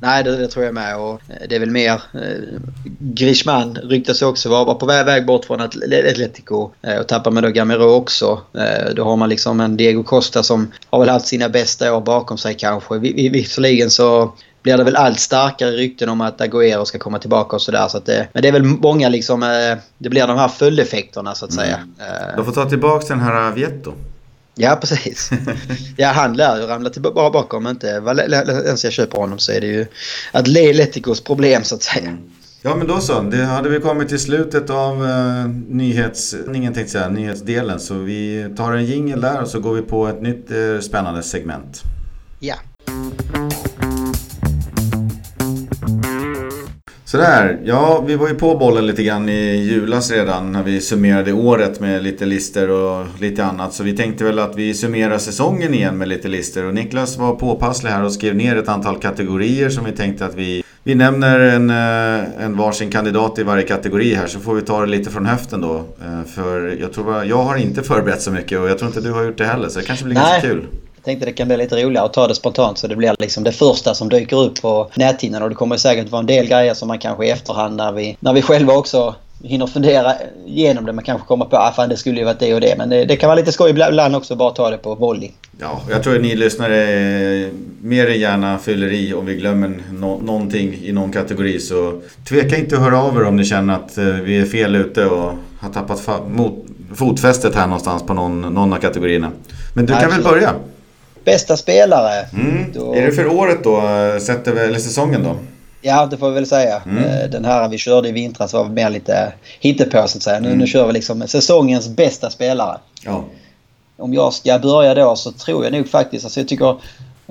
[0.00, 0.96] Nej, det, det, tror jag med.
[0.96, 1.92] Och eh, det är väl mer...
[1.92, 2.60] Eh,
[2.98, 6.70] Grishman ryktas också vara på väg bort från Atletico.
[6.82, 8.40] Eh, och tappar man då Gamero också.
[8.54, 12.00] Eh, då har man liksom en Diego Costa som har väl haft sina bästa år
[12.00, 12.98] bakom sig kanske.
[12.98, 17.62] Visserligen så blir det väl allt starkare rykten om att Agüero ska komma tillbaka och
[17.62, 17.88] sådär.
[17.88, 19.42] Så men det är väl många liksom...
[19.42, 21.76] Eh, det blir de här följdeffekterna så att säga.
[21.76, 21.94] Mm.
[21.98, 23.92] Eh, de får ta tillbaka den här Vietto.
[24.54, 25.30] Ja, precis.
[25.96, 29.86] ja, han lär ju ramla tillbaka om inte Valencia köper honom så är det ju
[30.32, 32.08] Atleticos problem så att säga.
[32.08, 32.30] Mm.
[32.64, 37.08] Ja men då så, det hade vi kommit till slutet av uh, nyhets, ingen säga,
[37.08, 37.80] nyhetsdelen.
[37.80, 41.22] Så vi tar en jingel där och så går vi på ett nytt uh, spännande
[41.22, 41.82] segment.
[42.40, 42.54] Ja.
[47.12, 51.32] Sådär, ja vi var ju på bollen lite grann i julas redan när vi summerade
[51.32, 53.74] året med lite lister och lite annat.
[53.74, 56.64] Så vi tänkte väl att vi summerar säsongen igen med lite lister.
[56.64, 60.34] Och Niklas var påpasslig här och skrev ner ett antal kategorier som vi tänkte att
[60.34, 64.62] vi vi nämner en, eh, en varsin kandidat i varje kategori här så får vi
[64.62, 65.76] ta det lite från höften då.
[65.76, 69.12] Eh, för jag tror jag har inte förberett så mycket och jag tror inte du
[69.12, 70.30] har gjort det heller så det kanske blir Nej.
[70.32, 70.66] ganska kul.
[71.02, 73.44] Jag tänkte det kan bli lite roligare att ta det spontant så det blir liksom
[73.44, 76.74] det första som dyker upp på näthinnan och det kommer säkert vara en del grejer
[76.74, 80.14] som man kanske i efterhand när vi, när vi själva också hinner fundera
[80.46, 80.92] igenom det.
[80.92, 82.74] Man kanske kommer på att ah, det skulle ju varit det och det.
[82.78, 85.30] Men det, det kan vara lite skoj ibland också bara ta det på volley.
[85.60, 90.20] Ja, jag tror att ni lyssnare mer än gärna fyller i om vi glömmer no
[90.22, 91.60] någonting i någon kategori.
[91.60, 94.76] Så tveka inte att höra av er om ni känner att eh, vi är fel
[94.76, 99.30] ute och har tappat mot fotfästet här någonstans på någon, någon av kategorierna.
[99.74, 100.54] Men du kan väl börja?
[101.24, 102.26] Bästa spelare.
[102.32, 102.72] Mm.
[102.74, 102.94] Då...
[102.94, 103.82] Är det för året då?
[104.20, 105.36] Sätter, eller säsongen då?
[105.84, 106.82] Ja, det får vi väl säga.
[106.86, 107.04] Mm.
[107.04, 110.40] Eh, den här vi körde i vintras var mer lite hittepå så att säga.
[110.40, 110.58] Nu, mm.
[110.58, 112.78] nu kör vi liksom säsongens bästa spelare.
[113.04, 113.24] Ja.
[113.96, 116.76] Om jag ska börja då så tror jag nog faktiskt, alltså jag tycker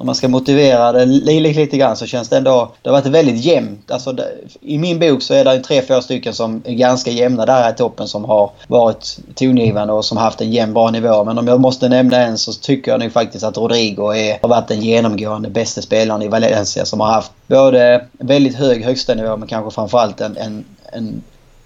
[0.02, 2.72] om man ska motivera det lite, lite grann så känns det ändå...
[2.82, 3.92] Det har varit väldigt jämnt.
[3.92, 4.28] Alltså, det,
[4.62, 7.74] I min bok så är det tre, fyra stycken som är ganska jämna där i
[7.74, 11.24] toppen som har varit tongivande och som haft en jämn bra nivå.
[11.24, 14.50] Men om jag måste nämna en så tycker jag nog faktiskt att Rodrigo är, har
[14.50, 19.38] varit den genomgående bästa spelaren i Valencia som har haft både väldigt hög högsta nivå
[19.38, 21.24] men kanske framförallt en, en, en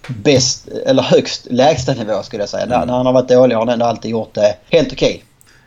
[0.08, 2.64] bäst, eller högst lägsta nivå skulle jag säga.
[2.64, 2.86] Mm.
[2.86, 5.14] När han har varit dålig har han ändå alltid gjort det helt okej.
[5.14, 5.25] Okay.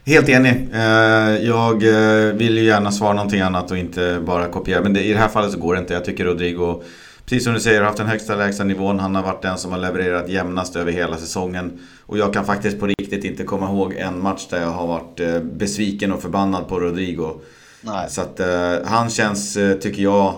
[0.10, 0.68] Helt enig.
[0.74, 4.82] Eh, jag eh, vill ju gärna svara någonting annat och inte bara kopiera.
[4.82, 5.94] Men i det här fallet så går det inte.
[5.94, 6.84] Jag tycker Rodrigo,
[7.26, 9.00] precis som du säger, har haft den högsta lägsta nivån.
[9.00, 11.80] Han har varit den som har levererat jämnast över hela säsongen.
[12.06, 15.20] Och jag kan faktiskt på riktigt inte komma ihåg en match där jag har varit
[15.20, 17.42] eh, besviken och förbannad på Rodrigo.
[17.82, 18.10] Nej.
[18.10, 18.42] Så att
[18.86, 20.34] han känns, tycker jag,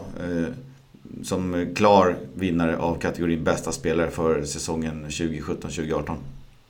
[1.23, 6.15] som klar vinnare av kategorin bästa spelare för säsongen 2017-2018.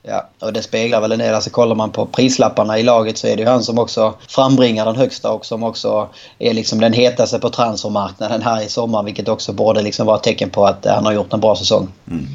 [0.04, 1.34] Ja, och det speglar väl en del.
[1.34, 4.84] Alltså kollar man på prislapparna i laget så är det ju han som också frambringar
[4.84, 9.02] den högsta och som också är liksom den hetaste på transfermarknaden här i sommar.
[9.02, 11.56] Vilket också borde liksom vara ett tecken på att eh, han har gjort en bra
[11.56, 11.88] säsong.
[12.10, 12.26] Mm.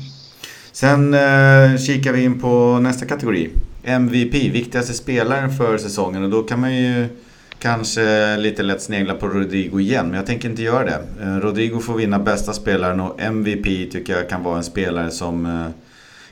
[0.71, 3.49] Sen eh, kikar vi in på nästa kategori.
[3.83, 6.23] MVP, viktigaste spelaren för säsongen.
[6.23, 7.07] Och då kan man ju
[7.59, 10.07] kanske lite lätt snegla på Rodrigo igen.
[10.07, 10.99] Men jag tänker inte göra det.
[11.21, 15.45] Eh, Rodrigo får vinna bästa spelaren och MVP tycker jag kan vara en spelare som
[15.45, 15.67] eh,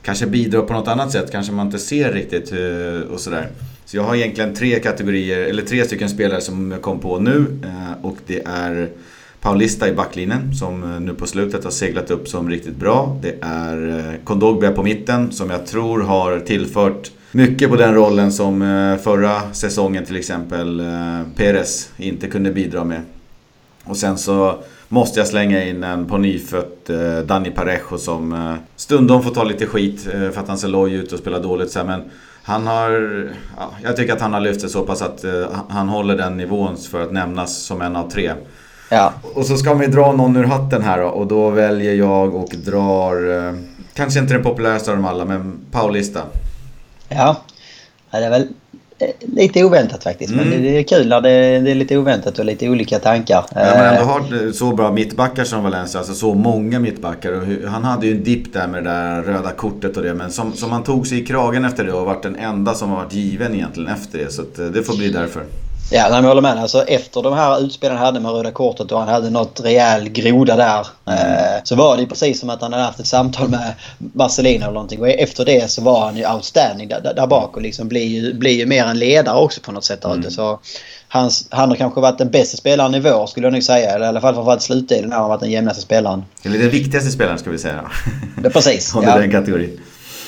[0.06, 1.32] kanske bidrar på något annat sätt.
[1.32, 3.48] Kanske man inte ser riktigt eh, och sådär.
[3.84, 7.60] Så jag har egentligen tre kategorier, eller tre stycken spelare som jag kom på nu.
[7.64, 8.88] Eh, och det är
[9.40, 13.18] Paulista i backlinjen som eh, nu på slutet har seglat upp som riktigt bra.
[13.22, 18.60] Det är Kondogbia på mitten som jag tror har tillfört mycket på den rollen som
[19.02, 20.82] förra säsongen till exempel
[21.36, 23.00] Perez inte kunde bidra med.
[23.84, 28.54] Och sen så måste jag slänga in en på nyfött eh, Danny Parejo som eh,
[28.76, 31.70] stundom får ta lite skit eh, för att han ser loj ut och spelar dåligt.
[31.70, 32.02] Så men
[32.42, 32.90] han har,
[33.56, 35.24] ja, jag tycker att han har lyft sig så pass att
[35.68, 38.32] han håller den nivån för att nämnas som en av tre.
[38.88, 39.12] Ja.
[39.34, 42.48] Och så ska vi dra någon ur hatten här då, och då väljer jag och
[42.48, 43.54] drar,
[43.94, 46.20] kanske inte den populäraste av dem alla, men Paulista.
[47.08, 47.36] Ja,
[48.10, 48.48] det är väl
[49.20, 50.32] lite oväntat faktiskt.
[50.32, 50.48] Mm.
[50.48, 53.44] Men det är kul när det, är lite oväntat och lite olika tankar.
[53.54, 56.00] Ja, men ändå eh, har så bra mittbackar som Valencia.
[56.00, 57.32] Alltså så många mittbackar.
[57.32, 60.14] Och han hade ju en dipp där med det där röda kortet och det.
[60.14, 62.90] Men som, som han tog sig i kragen efter det och varit den enda som
[62.90, 64.32] har varit given egentligen efter det.
[64.32, 65.42] Så eh, det får bli därför.
[65.90, 66.58] Ja, jag håller med.
[66.58, 70.08] Alltså, efter de här utspelen han hade med röda kortet och han hade något rejäl
[70.08, 70.86] groda där.
[71.06, 74.72] Eh, så var det precis som att han hade haft ett samtal med Marcelino eller
[74.72, 75.00] någonting.
[75.00, 78.34] Och efter det så var han ju outstanding där, där bak och liksom blir ju,
[78.34, 80.30] blir ju mer en ledare också på något sätt där mm.
[80.30, 80.60] Så
[81.08, 83.90] hans, han har kanske varit den bästa spelaren i vår skulle jag nog säga.
[83.90, 86.24] Eller i alla fall framförallt slutdelen har han varit den jämnaste spelaren.
[86.42, 87.90] Eller den viktigaste spelaren ska vi säga.
[88.44, 88.94] Ja, precis.
[88.96, 89.18] Under ja.
[89.18, 89.80] den kategorin.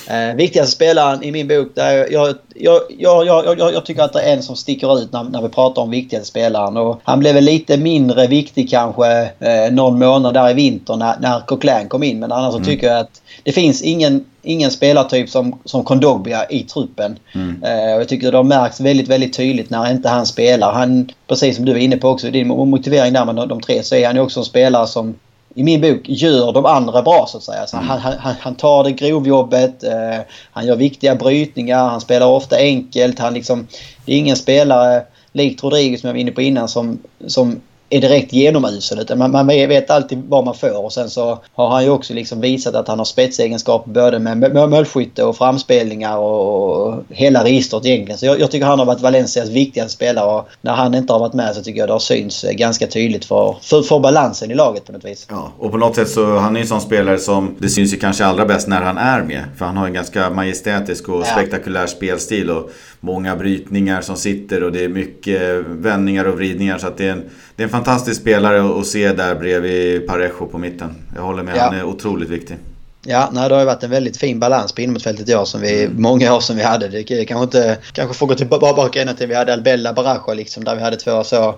[0.09, 4.33] Eh, viktigaste spelaren i min bok, där jag, jag, jag, jag, tycker att det är
[4.33, 6.77] en som sticker ut när, när vi pratar om viktigaste spelaren.
[6.77, 11.15] Och han blev väl lite mindre viktig kanske eh, någon månad där i vinter när,
[11.19, 12.19] när Coquelin kom in.
[12.19, 12.63] Men annars mm.
[12.63, 17.19] så tycker jag att det finns ingen, ingen spelartyp som, som Kondogbia i truppen.
[17.35, 17.63] Mm.
[17.63, 20.73] Eh, och jag tycker det har märkts väldigt, väldigt tydligt när inte han spelar.
[20.73, 23.83] Han, precis som du var inne på också, din motivering där med de, de tre,
[23.83, 25.15] så är han ju också en spelare som
[25.55, 27.67] i min bok gör de andra bra så att säga.
[27.67, 27.89] Så mm.
[27.89, 30.19] han, han, han tar det grovjobbet, eh,
[30.51, 33.19] han gör viktiga brytningar, han spelar ofta enkelt.
[33.19, 33.67] Han liksom,
[34.05, 38.01] det är ingen spelare likt Rodriguez som jag var inne på innan som, som är
[38.01, 38.99] direkt genomusel.
[38.99, 40.85] Utan man, man vet alltid vad man får.
[40.85, 44.69] Och sen så har han ju också liksom visat att han har spetsegenskaper både med
[44.69, 48.17] målskytte och framspelningar och, hela registret egentligen.
[48.17, 50.25] Så jag, jag, tycker han har varit Valencias viktigaste spelare.
[50.25, 53.25] Och när han inte har varit med så tycker jag det har synts ganska tydligt
[53.25, 55.27] för, för, för balansen i laget på något vis.
[55.29, 57.97] Ja, och på något sätt så han är en sån spelare som det syns ju
[57.97, 59.43] kanske allra bäst när han är med.
[59.57, 61.25] För han har en ganska majestätisk och ja.
[61.25, 62.49] spektakulär spelstil.
[62.49, 66.77] Och många brytningar som sitter och det är mycket vändningar och vridningar.
[66.77, 70.57] Så det är en, det är en fantastisk spelare att se där bredvid Parejo på
[70.57, 70.95] mitten.
[71.15, 71.63] Jag håller med, ja.
[71.63, 72.57] han är otroligt viktig.
[73.05, 75.61] Ja, nej, det har ju varit en väldigt fin balans på innermittfältet i år som
[75.61, 76.01] vi, mm.
[76.01, 76.87] många år som vi hade.
[76.87, 80.75] Det kanske inte, kanske får gå tillbaka ända till vi hade Albella Barajo liksom där
[80.75, 81.55] vi hade två så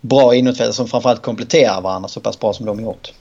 [0.00, 3.12] bra innermittfältare som framförallt kompletterar varandra så pass bra som de gjort.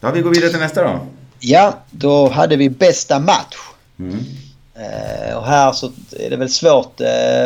[0.00, 1.06] Ja, vi går vidare till nästa då.
[1.40, 3.56] Ja, då hade vi bästa match.
[3.98, 4.18] Mm.
[4.78, 7.44] Eh, och här så är det väl svårt eh,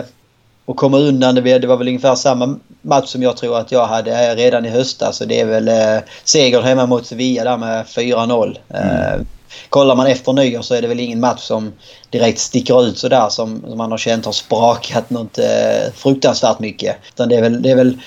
[0.67, 1.35] att komma undan.
[1.35, 5.17] Det, var väl ungefär samma match som jag tror att jag hade redan i höstas.
[5.17, 8.59] Så det är väl eh, seger hemma mot Sevilla där med 4-0.
[8.69, 9.27] Eh, mm.
[9.69, 11.73] Kollar man efter nyår så är det väl ingen match som
[12.11, 16.97] direkt sticker ut sådär som, som man har känt har sprakat något eh, fruktansvärt mycket.
[17.15, 17.99] Utan det är väl, det är väl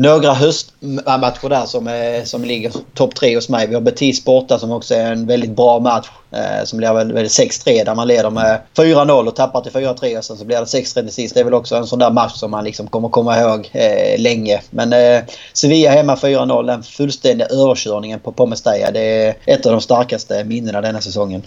[0.00, 3.66] några höstmatcher där som, är, som ligger topp tre hos mig.
[3.66, 6.08] Vi har Betis borta som också är en väldigt bra match.
[6.32, 10.18] Eh, som blir väl, väl 6-3 där man leder med 4-0 och tappar till 4-3
[10.18, 11.34] och sen så blir det 6-3 till sist.
[11.34, 14.20] Det är väl också en sån där match som man liksom kommer komma ihåg eh,
[14.20, 14.60] länge.
[14.70, 15.22] Men eh,
[15.52, 18.54] Sevilla hemma 4-0, den fullständiga överkörningen på, på
[18.92, 21.42] Det är ett av de starkaste minnena denna säsongen.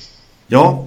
[0.47, 0.85] Ja,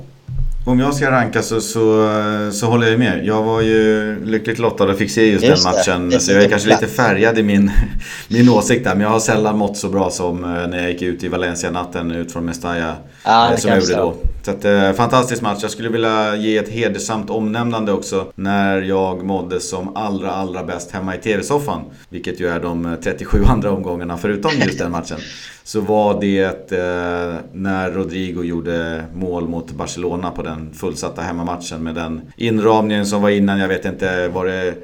[0.66, 2.08] om jag ska ranka så, så,
[2.52, 3.26] så håller jag med.
[3.26, 6.10] Jag var ju lyckligt lottad och fick se just, just den matchen.
[6.10, 7.70] Det, så jag är kanske lite färgad i min,
[8.28, 8.94] min åsikt där.
[8.94, 12.10] Men jag har sällan mått så bra som eh, när jag gick ut i Valencia-natten
[12.10, 12.94] ut från Mestalla.
[13.24, 14.14] Ja, eh, som jag gjorde då.
[14.46, 15.58] Så att, eh, fantastisk match.
[15.62, 18.32] Jag skulle vilja ge ett hedersamt omnämnande också.
[18.34, 21.80] När jag mådde som allra, allra bäst hemma i TV-soffan.
[22.08, 25.18] Vilket ju är de eh, 37 andra omgångarna förutom just den matchen
[25.64, 31.94] så var det eh, när Rodrigo gjorde mål mot Barcelona på den fullsatta hemmamatchen med
[31.94, 33.58] den inramningen som var innan.
[33.58, 34.74] Jag vet inte, var det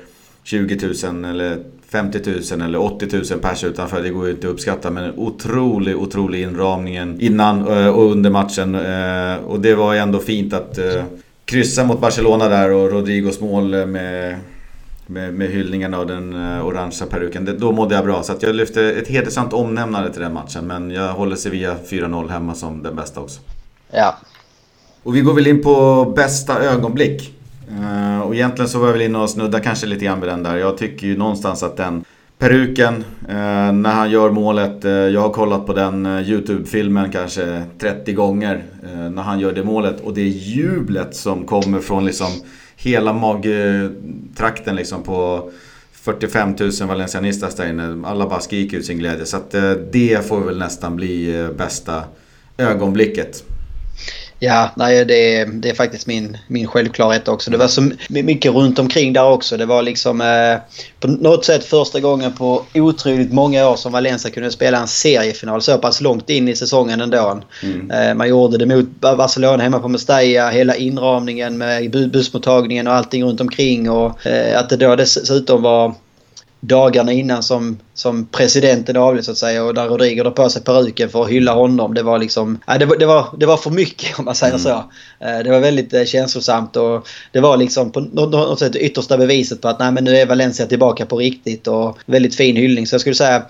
[0.44, 1.58] 20 000 eller
[1.92, 2.20] 50
[2.56, 4.02] 000 eller 80 000 pers utanför.
[4.02, 8.74] Det går ju inte att uppskatta men otrolig, otrolig inramningen innan eh, och under matchen.
[8.74, 11.04] Eh, och det var ju ändå fint att eh,
[11.44, 14.38] kryssa mot Barcelona där och Rodrigos mål med
[15.06, 17.44] med, med hyllningen av den orangea peruken.
[17.44, 18.22] Det, då mådde jag bra.
[18.22, 20.66] Så jag lyfte ett hedersamt omnämnande till den matchen.
[20.66, 23.40] Men jag håller Sevilla 4-0 hemma som den bästa också.
[23.90, 24.16] Ja.
[25.02, 27.34] Och vi går väl in på bästa ögonblick.
[28.32, 30.56] Och egentligen så var jag väl inne och snudda kanske lite grann vid den där.
[30.56, 32.04] Jag tycker ju någonstans att den
[32.38, 34.84] peruken eh, när han gör målet.
[34.84, 39.52] Eh, jag har kollat på den eh, YouTube-filmen kanske 30 gånger eh, när han gör
[39.52, 40.00] det målet.
[40.00, 42.28] Och det jublet som kommer från liksom
[42.76, 45.50] hela magtrakten liksom på
[45.92, 48.08] 45 000 valencianistas där inne.
[48.08, 49.26] Alla bara skriker ut sin glädje.
[49.26, 52.04] Så att eh, det får väl nästan bli eh, bästa
[52.58, 53.44] ögonblicket.
[54.44, 57.50] Ja, nej, det, är, det är faktiskt min, min självklarhet också.
[57.50, 59.56] Det var så mycket runt omkring där också.
[59.56, 64.30] Det var liksom eh, på något sätt första gången på otroligt många år som Valencia
[64.30, 67.40] kunde spela en seriefinal så pass långt in i säsongen ändå.
[67.62, 67.90] Mm.
[67.90, 70.50] Eh, man gjorde det mot Barcelona hemma på Mestalla.
[70.50, 73.90] Hela inramningen med bussmottagningen och allting runt omkring.
[73.90, 75.94] Och eh, att det då dessutom var
[76.64, 80.62] dagarna innan som, som presidenten avled så att säga och där Rodrigo drar på sig
[80.62, 81.94] peruken för att hylla honom.
[81.94, 84.54] Det var liksom, äh, det, var, det, var, det var för mycket om man säger
[84.54, 84.62] mm.
[84.62, 84.70] så.
[85.20, 88.78] Äh, det var väldigt äh, känslosamt och det var liksom på något, något sätt det
[88.78, 92.56] yttersta beviset på att nej men nu är Valencia tillbaka på riktigt och väldigt fin
[92.56, 92.86] hyllning.
[92.86, 93.42] Så jag skulle säga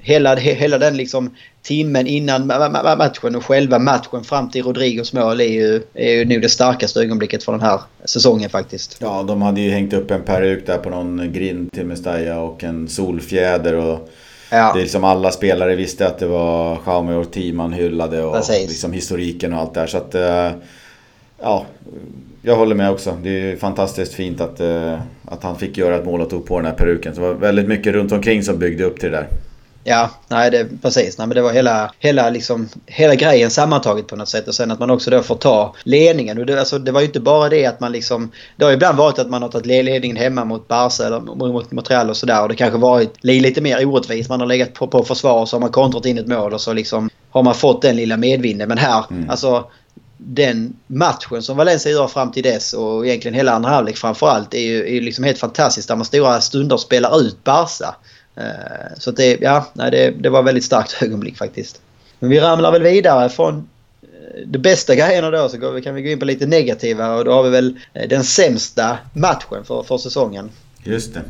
[0.00, 1.30] hela, hela den liksom
[1.62, 6.42] timmen innan matchen och själva matchen fram till Rodrigos mål är ju, är ju nog
[6.42, 8.96] det starkaste ögonblicket för den här säsongen faktiskt.
[9.00, 12.64] Ja, de hade ju hängt upp en peruk där på någon grind till Mestalla och
[12.64, 14.10] en solfjäder och
[14.50, 14.72] ja.
[14.74, 18.92] det är liksom alla spelare visste att det var Jaume Orti man hyllade och liksom
[18.92, 20.50] historiken och allt där så att eh,
[21.42, 21.66] ja,
[22.42, 23.16] jag håller med också.
[23.22, 26.56] Det är fantastiskt fint att, eh, att han fick göra ett mål och tog på
[26.56, 27.14] den här peruken.
[27.14, 29.28] Så det var väldigt mycket runt omkring som byggde upp till det där.
[29.84, 31.18] Ja, nej det, precis.
[31.18, 34.48] Nej, men det var hela, hela, liksom, hela grejen sammantaget på något sätt.
[34.48, 36.38] Och sen att man också då får ta ledningen.
[36.38, 38.30] Och det, alltså, det var ju inte bara det att man liksom...
[38.56, 41.90] Det har ibland varit att man har tagit ledningen hemma mot Barca eller mot, mot
[41.90, 42.42] Real och sådär.
[42.42, 44.28] Och det kanske varit lite mer orättvist.
[44.28, 46.60] Man har legat på, på försvar och så har man kontrat in ett mål och
[46.60, 48.68] så liksom har man fått den lilla medvinden.
[48.68, 49.30] Men här, mm.
[49.30, 49.64] alltså
[50.16, 54.58] den matchen som Valencia gör fram till dess och egentligen hela andra halvlek framförallt är
[54.58, 55.88] ju är liksom helt fantastiskt.
[55.88, 57.94] Där man stora stunder spelar ut Barca.
[58.40, 61.80] Eh, så det, ja, nej, det, det var väldigt starkt ögonblick faktiskt.
[62.18, 63.68] Men vi ramlar väl vidare från
[64.02, 67.32] eh, de bästa grejerna då så kan vi gå in på lite negativa och då
[67.32, 70.50] har vi väl eh, den sämsta matchen för, för säsongen.
[70.84, 71.22] Just det.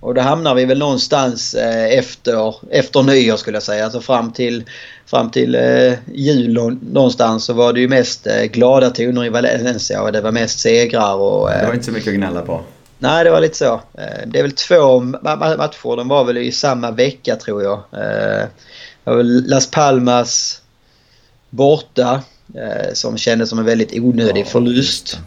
[0.00, 1.54] Och då hamnar vi väl någonstans
[1.90, 3.84] efter, efter nyår skulle jag säga.
[3.84, 4.64] Alltså fram till,
[5.06, 10.12] fram till eh, jul någonstans så var det ju mest glada toner i Valencia och
[10.12, 11.50] det var mest segrar och...
[11.50, 12.60] det var inte så mycket att gnälla på.
[12.98, 13.74] Nej, det var lite så.
[13.74, 15.96] Eh, det är väl två matcher.
[15.96, 17.78] De var väl i samma vecka tror jag.
[17.92, 18.46] Eh,
[19.04, 20.62] det var väl Las Palmas
[21.50, 22.22] borta
[22.54, 25.18] eh, som kändes som en väldigt onödig förlust.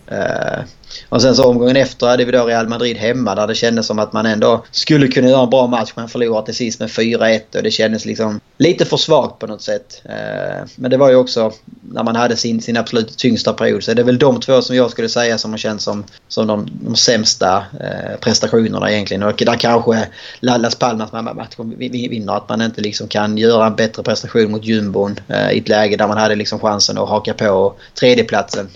[1.09, 3.99] Och sen så omgången efter hade vi då Real Madrid hemma där det kändes som
[3.99, 7.57] att man ändå skulle kunna göra en bra match men förlorade till sist med 4-1
[7.57, 10.01] och det kändes liksom lite för svagt på något sätt.
[10.05, 13.93] Eh, men det var ju också när man hade sin, sin absolut tyngsta period så
[13.93, 16.67] det är väl de två som jag skulle säga som har känts som, som de,
[16.81, 19.23] de sämsta eh, prestationerna egentligen.
[19.23, 20.07] Och där kanske
[20.39, 21.55] Lallas Palmas match
[21.89, 25.69] vinner att man inte liksom kan göra en bättre prestation mot jumbon eh, i ett
[25.69, 28.69] läge där man hade liksom chansen att haka på tredjeplatsen.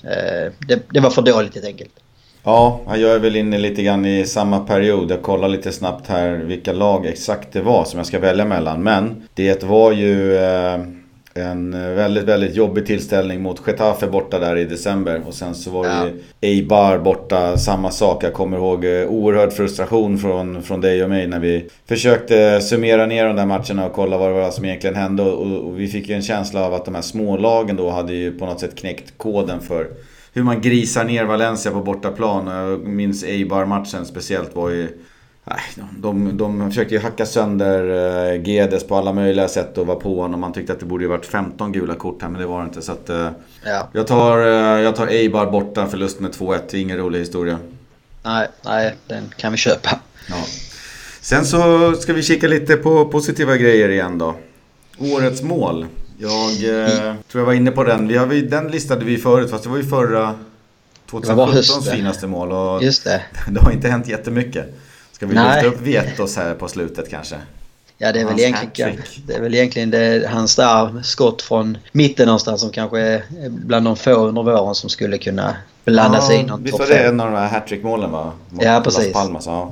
[0.67, 1.91] Det, det var för dåligt helt enkelt.
[2.45, 5.11] Ja, jag är väl inne lite grann i samma period.
[5.11, 8.83] Jag kollar lite snabbt här vilka lag exakt det var som jag ska välja mellan.
[8.83, 10.79] Men det var ju eh,
[11.33, 15.21] en väldigt, väldigt jobbig tillställning mot Getafe borta där i december.
[15.27, 16.07] Och sen så var det ja.
[16.41, 18.23] Eibar borta, samma sak.
[18.23, 23.05] Jag kommer ihåg eh, oerhörd frustration från, från dig och mig när vi försökte summera
[23.05, 25.23] ner de där matcherna och kolla vad det var som egentligen hände.
[25.23, 28.39] Och, och vi fick ju en känsla av att de här smålagen då hade ju
[28.39, 29.87] på något sätt knäckt koden för
[30.35, 32.47] hur man grisar ner Valencia på bortaplan.
[32.47, 34.87] Jag minns Eibar-matchen speciellt var ju...
[35.43, 39.95] Nej, de, de försökte ju hacka sönder uh, Gedes på alla möjliga sätt och var
[39.95, 40.39] på honom.
[40.39, 42.65] Man tyckte att det borde ju varit 15 gula kort här men det var det
[42.65, 42.81] inte.
[42.81, 43.29] Så att, uh,
[43.65, 43.89] ja.
[43.91, 46.75] jag, tar, uh, jag tar Eibar borta, förlust med 2-1.
[46.75, 47.59] Ingen rolig historia.
[48.23, 49.99] Nej, nej, den kan vi köpa.
[50.29, 50.35] Ja.
[51.21, 54.35] Sen så ska vi kika lite på positiva grejer igen då.
[54.97, 55.85] Årets mål.
[56.17, 58.07] Jag eh, tror jag var inne på den.
[58.07, 60.35] Vi har, den listade vi förut fast det var ju förra
[61.09, 62.51] 2017 finaste mål.
[62.51, 63.21] Och Just det.
[63.49, 64.65] det har inte hänt jättemycket.
[65.11, 65.63] Ska vi Nej.
[65.63, 67.35] lyfta upp Vietos här på slutet kanske?
[67.97, 68.97] Ja, det är, väl egentligen,
[69.27, 73.85] det är väl egentligen det, hans där skott från mitten någonstans som kanske är bland
[73.85, 75.55] de få under våren som skulle kunna
[75.85, 76.51] blanda ja, sig in.
[76.59, 78.31] Visst var det en av de här hattrick-målen va?
[78.49, 79.13] Mot ja, precis.
[79.13, 79.71] Palmas, ja.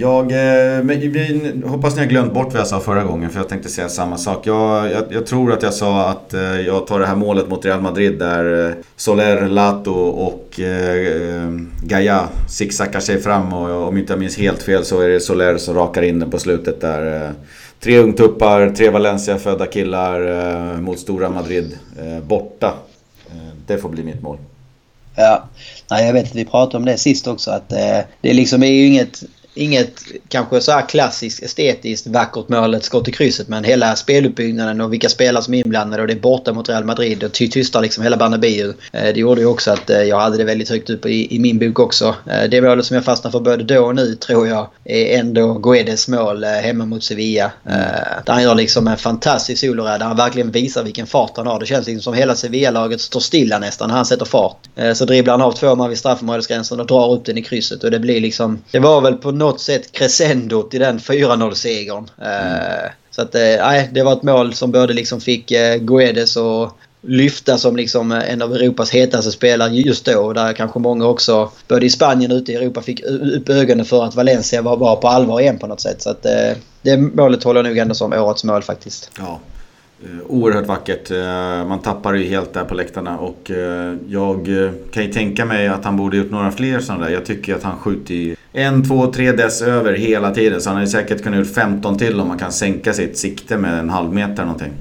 [0.00, 3.48] Jag eh, men, hoppas ni har glömt bort vad jag sa förra gången för jag
[3.48, 4.46] tänkte säga samma sak.
[4.46, 7.64] Jag, jag, jag tror att jag sa att eh, jag tar det här målet mot
[7.64, 11.50] Real Madrid där eh, Soler, Lato och eh,
[11.82, 15.58] Gaia sicksackar sig fram och om inte jag minns helt fel så är det Soler
[15.58, 17.24] som rakar in den på slutet där.
[17.24, 17.30] Eh,
[17.80, 20.28] tre ungtuppar, tre Valencia-födda killar
[20.74, 22.74] eh, mot stora Madrid eh, borta.
[23.66, 24.38] det får bli mitt mål.
[25.16, 25.44] Ja,
[25.90, 28.86] Nej, jag vet att vi pratade om det sist också att det liksom är ju
[28.86, 29.22] inget
[29.58, 33.48] inget kanske så här klassiskt estetiskt vackert mål, ett skott i krysset.
[33.48, 36.84] Men hela speluppbyggnaden och vilka spelare som är inblandade och det är borta mot Real
[36.84, 38.74] Madrid och tystar liksom hela Bernabéu.
[38.92, 41.38] Eh, det gjorde ju också att eh, jag hade det väldigt högt upp i, i
[41.38, 42.14] min bok också.
[42.26, 45.54] Eh, det målet som jag fastnar för både då och nu tror jag är ändå
[45.54, 47.52] Guedes mål hemma mot Sevilla.
[47.66, 47.80] Mm.
[48.24, 51.60] Där han gör liksom en fantastisk solorädd där han verkligen visar vilken fart han har.
[51.60, 54.56] Det känns liksom som hela Sevilla-laget står stilla nästan när han sätter fart.
[54.94, 57.90] Så dribblar han av två man vid straffområdesgränsen och drar upp den i krysset och
[57.90, 58.62] det blir liksom...
[58.70, 62.10] Det var väl på något sätt crescendot i den 4-0-segern.
[62.18, 62.54] Mm.
[62.54, 66.36] Eh, så att, eh, nej, det var ett mål som både liksom fick eh, Guedes
[66.36, 70.32] och lyfta som liksom en av Europas hetaste spelare just då.
[70.32, 74.04] Där kanske många också, både i Spanien och ute i Europa, fick upp ögonen för
[74.04, 76.02] att Valencia var, var på allvar igen på något sätt.
[76.02, 76.22] Så att
[76.82, 79.10] det målet håller jag nog ändå som årets mål faktiskt.
[79.18, 79.40] Ja,
[80.26, 81.10] oerhört vackert.
[81.68, 83.50] Man tappar ju helt där på läktarna och
[84.08, 84.46] jag
[84.92, 87.12] kan ju tänka mig att han borde gjort några fler sådana där.
[87.12, 90.60] Jag tycker att han skjuter en, två, tre dess över hela tiden.
[90.60, 93.78] Så han hade säkert kunnat gjort 15 till om man kan sänka sitt sikte med
[93.78, 94.72] en halv meter någonting.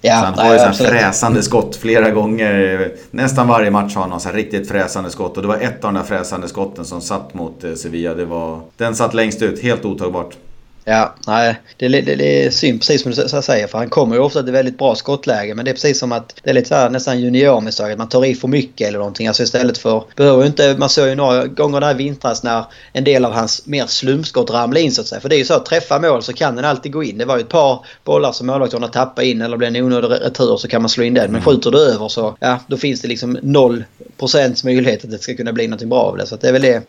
[0.00, 2.92] Ja, så han har ju så här fräsande skott flera gånger.
[3.10, 5.36] Nästan varje match har han så här riktigt fräsande skott.
[5.36, 8.14] Och det var ett av de där fräsande skotten som satt mot Sevilla.
[8.14, 10.36] Det var, den satt längst ut, helt otagbart.
[10.84, 11.60] Ja, nej.
[11.76, 13.66] Det, det, det är synd precis som du säger.
[13.66, 15.54] För han kommer ju ofta till väldigt bra skottläge.
[15.54, 17.92] Men det är precis som att det är lite så här, nästan juniormisstag.
[17.92, 19.26] Att man tar i för mycket eller någonting.
[19.26, 20.04] Alltså istället för...
[20.16, 23.66] Behöver inte, man såg ju några gånger där i vintras när en del av hans
[23.66, 25.20] mer slumskott ramlade in så att säga.
[25.20, 27.18] För det är ju så att träffa mål så kan den alltid gå in.
[27.18, 30.56] Det var ju ett par bollar som målvakterna tappade in eller blev en onödig retur
[30.56, 31.24] så kan man slå in den.
[31.24, 31.44] Men mm.
[31.44, 35.52] skjuter du över så ja, då finns det liksom 0% möjlighet att det ska kunna
[35.52, 36.26] bli någonting bra av det.
[36.26, 36.82] Så det är väl det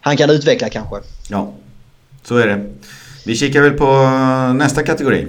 [0.00, 0.96] han kan utveckla kanske.
[1.28, 1.52] Ja,
[2.24, 2.64] så är det.
[3.28, 3.86] Vi kikar väl på
[4.54, 5.26] nästa kategori.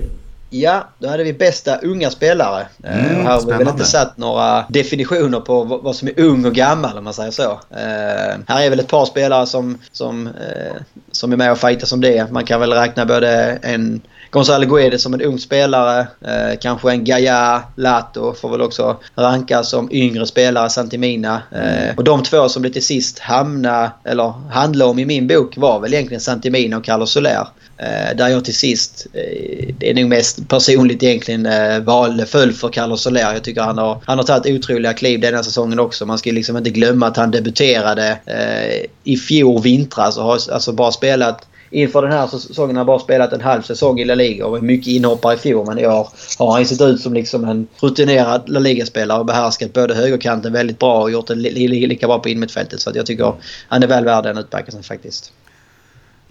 [0.49, 2.67] Ja, då hade vi bästa unga spelare.
[2.83, 6.53] Mm, här har vi väl inte satt några definitioner på vad som är ung och
[6.53, 7.51] gammal om man säger så.
[7.51, 10.81] Uh, här är väl ett par spelare som, som, uh,
[11.11, 12.31] som är med och fightar som det.
[12.31, 14.01] Man kan väl räkna både en
[14.31, 15.99] Gonzalo Guedes som en ung spelare.
[15.99, 21.41] Eh, kanske en Gaia Lato får väl också rankas som yngre spelare, Santimina.
[21.51, 25.57] Eh, Och de två som det till sist hamna, eller handlade om i min bok
[25.57, 27.47] var väl egentligen Santimina och Carlos Soler.
[27.77, 32.53] Eh, där jag till sist, eh, det är nog mest personligt egentligen, eh, valde föll
[32.53, 33.33] för Carlos Soler.
[33.33, 36.05] Jag tycker han har, han har tagit otroliga kliv denna säsongen också.
[36.05, 40.71] Man ska liksom inte glömma att han debuterade eh, i fjol vintras och har alltså
[40.71, 44.15] bara spelat Inför den här säsongen har han bara spelat en halv säsong i La
[44.15, 45.65] Liga och var mycket inhoppare i fjol.
[45.67, 46.07] Men i år
[46.39, 50.79] har han sett ut som liksom en rutinerad La Liga-spelare och behärskat både högerkanten väldigt
[50.79, 52.79] bra och gjort det lika bra på innermittfältet.
[52.79, 53.33] Så jag tycker
[53.67, 55.31] han är väl värd den utmärkelsen faktiskt.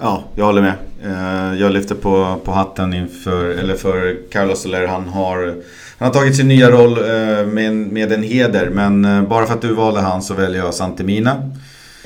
[0.01, 0.75] Ja, jag håller med.
[1.05, 4.87] Eh, jag lyfter på, på hatten inför, eller för Carlos Soler.
[4.87, 5.55] Han har,
[5.99, 8.71] han har tagit sin nya roll eh, med, med en heder.
[8.71, 11.51] Men eh, bara för att du valde han så väljer jag Santemina.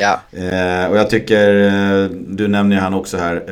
[0.02, 0.20] Ja.
[0.88, 1.48] Och jag tycker,
[2.36, 3.42] du nämner ju han också här.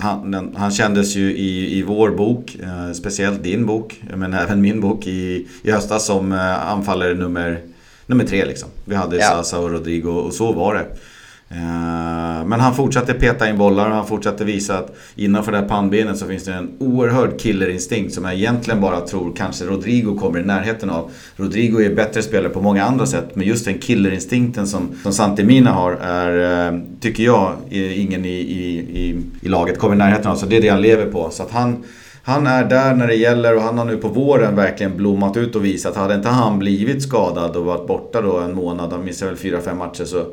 [0.00, 2.56] Han, han kändes ju i, i vår bok,
[2.94, 6.32] speciellt din bok, men även min bok i, i höstas som
[6.66, 7.60] anfallare nummer,
[8.06, 8.68] nummer tre liksom.
[8.84, 9.22] Vi hade ja.
[9.22, 10.86] Sasa och Rodrigo och så var det.
[11.50, 15.68] Eh, men han fortsatte peta in bollar och han fortsatte visa att innanför det här
[15.68, 20.40] pannbenet så finns det en oerhörd killerinstinkt som jag egentligen bara tror kanske Rodrigo kommer
[20.40, 21.10] i närheten av.
[21.36, 25.70] Rodrigo är bättre spelare på många andra sätt men just den killerinstinkten som, som Santemina
[25.70, 30.36] har är, eh, tycker jag, ingen i, i, i, i laget kommer i närheten av.
[30.36, 31.30] Så det är det han lever på.
[31.30, 31.84] Så att han
[32.22, 35.56] han är där när det gäller och han har nu på våren verkligen blommat ut
[35.56, 35.96] och visat.
[35.96, 39.74] Hade inte han blivit skadad och varit borta då en månad, han missade väl 4-5
[39.74, 40.26] matcher så,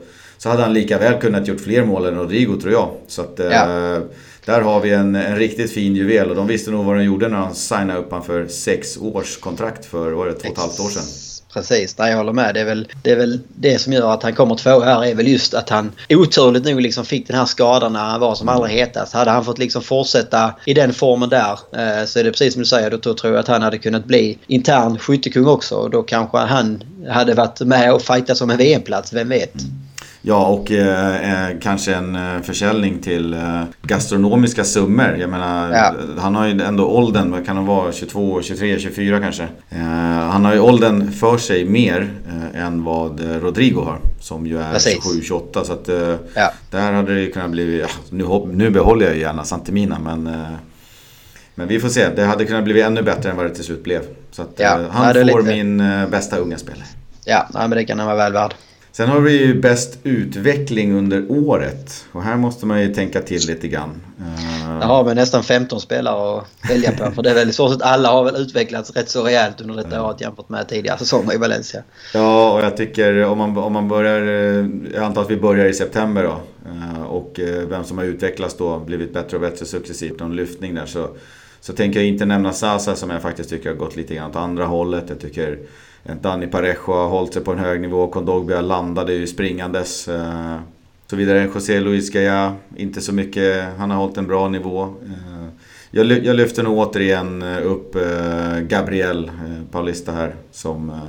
[0.45, 2.89] så hade han lika väl kunnat gjort fler mål än Rodrigo tror jag.
[3.07, 3.45] Så att, ja.
[3.45, 4.01] eh,
[4.45, 7.27] där har vi en, en riktigt fin juvel och de visste nog vad de gjorde
[7.27, 10.59] när de signade upp honom för sex års kontrakt för, var det, två och ett
[10.61, 11.03] halvt år sedan.
[11.53, 12.53] Precis, nej, jag håller med.
[12.53, 15.15] Det är, väl, det är väl det som gör att han kommer två här är
[15.15, 18.49] väl just att han oturligt nog liksom fick den här skadan när han var som
[18.49, 19.13] allra hetast.
[19.13, 22.61] Hade han fått liksom fortsätta i den formen där eh, så är det precis som
[22.61, 22.91] du säger.
[22.91, 25.75] Då tror jag att han hade kunnat bli intern skyttekung också.
[25.75, 29.61] Och då kanske han hade varit med och fightat som en VM-plats, vem vet?
[29.61, 29.84] Mm.
[30.27, 35.17] Ja, och eh, eh, kanske en eh, försäljning till eh, gastronomiska summor.
[35.19, 35.93] Jag menar, ja.
[36.17, 39.43] han har ju ändå åldern, vad kan han vara, 22, 23, 24 kanske.
[39.69, 39.79] Eh,
[40.29, 43.99] han har ju åldern för sig mer eh, än vad Rodrigo har.
[44.19, 45.63] Som ju är 27, 28.
[45.63, 45.89] Så att
[46.33, 46.51] ja.
[46.71, 50.29] där hade det kunnat bli, ja, nu, nu behåller jag ju gärna Santemina men
[51.57, 53.83] men vi får se, det hade kunnat bli ännu bättre än vad det till slut
[53.83, 54.01] blev.
[54.31, 55.43] Så att, han får lite...
[55.43, 55.77] min
[56.11, 56.85] bästa unga spelare.
[57.25, 58.53] Ja, men det kan han vara väl värd.
[58.95, 62.05] Sen har vi ju bäst utveckling under året.
[62.11, 64.01] Och här måste man ju tänka till lite grann.
[64.79, 67.11] Där har vi nästan 15 spelare att välja på.
[67.11, 69.75] För det är väl i stort sett alla har väl utvecklats rätt så rejält under
[69.75, 71.83] detta året jämfört med tidigare säsonger i Valencia.
[72.13, 74.21] Ja, och jag tycker om man, om man börjar...
[74.21, 76.41] Eh, jag antar att vi börjar i september då.
[76.69, 77.39] Uh, och
[77.69, 80.19] vem som har utvecklats då, blivit bättre och bättre successivt.
[80.19, 80.85] Någon lyftning där.
[80.85, 81.09] Så,
[81.61, 84.35] så tänker jag inte nämna Sasa som jag faktiskt tycker har gått lite grann åt
[84.35, 85.03] andra hållet.
[85.07, 85.59] Jag tycker
[86.05, 88.07] Eh, Dani Parejo har hållit sig på en hög nivå.
[88.07, 90.07] Kondogbia landade ju springandes.
[90.07, 90.59] Eh,
[91.07, 91.49] så vidare.
[91.53, 93.65] José Luis Gaya, inte så mycket.
[93.77, 94.83] Han har hållit en bra nivå.
[94.83, 95.47] Eh,
[95.91, 97.95] jag, jag lyfter nog återigen upp
[98.61, 99.31] Gabriel
[99.71, 100.35] Paulista här.
[100.51, 101.01] Som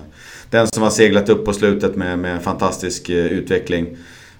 [0.50, 3.96] den som har seglat upp på slutet med, med fantastisk utveckling.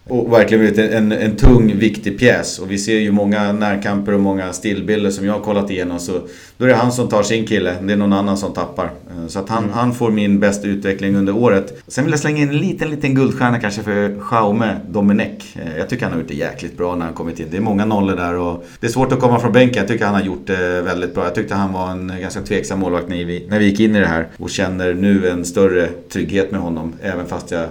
[0.08, 2.58] Och verkligen blivit en, en, tung, viktig pjäs.
[2.58, 5.98] Och vi ser ju många närkamper och många stillbilder som jag har kollat igenom.
[5.98, 6.12] Så
[6.56, 8.84] då är det han som tar sin kille, det är någon annan som tappar.
[8.84, 9.74] Eh, så att han, mm.
[9.74, 11.82] han får min bästa utveckling under året.
[11.88, 15.56] Sen vill jag slänga in en liten, liten guldstjärna kanske för Jaume Domenech.
[15.56, 17.46] Eh, jag tycker han har gjort det jäkligt bra när han kommit in.
[17.50, 19.78] Det är många nollor där och det är svårt att komma från bänken.
[19.78, 21.24] Jag tycker han har gjort det väldigt bra.
[21.24, 24.00] Jag tyckte han var en ganska tveksam målvakt när vi, när vi gick in i
[24.00, 24.28] det här.
[24.36, 26.92] Och känner nu en större trygghet med honom.
[27.02, 27.66] Även fast jag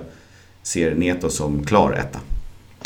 [0.65, 2.19] ser Neto som klar etta.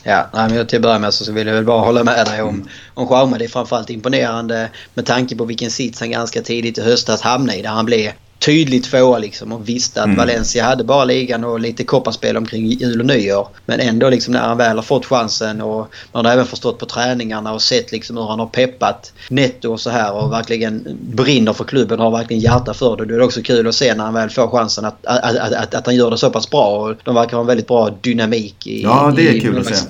[0.03, 2.41] Ja, nej, men till att börja med så vill jag väl bara hålla med dig
[2.41, 3.37] om, om Schaume.
[3.37, 7.59] Det är framförallt imponerande med tanke på vilken sits han ganska tidigt i höstas hamnade
[7.59, 7.61] i.
[7.61, 10.17] Där han blev tydligt tvåa liksom och visste att mm.
[10.17, 13.47] Valencia hade bara ligan och lite kopparspel omkring jul och nyår.
[13.65, 16.85] Men ändå liksom när han väl har fått chansen och man har även förstått på
[16.85, 21.53] träningarna och sett liksom hur han har peppat netto och så här och verkligen brinner
[21.53, 23.05] för klubben och har verkligen hjärta för det.
[23.05, 25.53] Då är det också kul att se när han väl får chansen att, att, att,
[25.53, 26.79] att, att han gör det så pass bra.
[26.79, 28.83] Och de verkar ha en väldigt bra dynamik i...
[28.83, 29.85] Ja, det är i, kul att se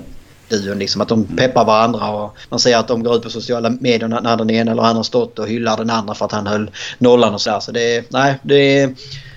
[0.50, 0.80] duon.
[0.80, 4.08] Liksom, att de peppar varandra och man ser att de går ut på sociala medier
[4.08, 7.34] när den ena eller andra stått och hyllar den andra för att han höll nollan
[7.34, 7.60] och sådär.
[7.60, 8.96] Så det är, nej, det är,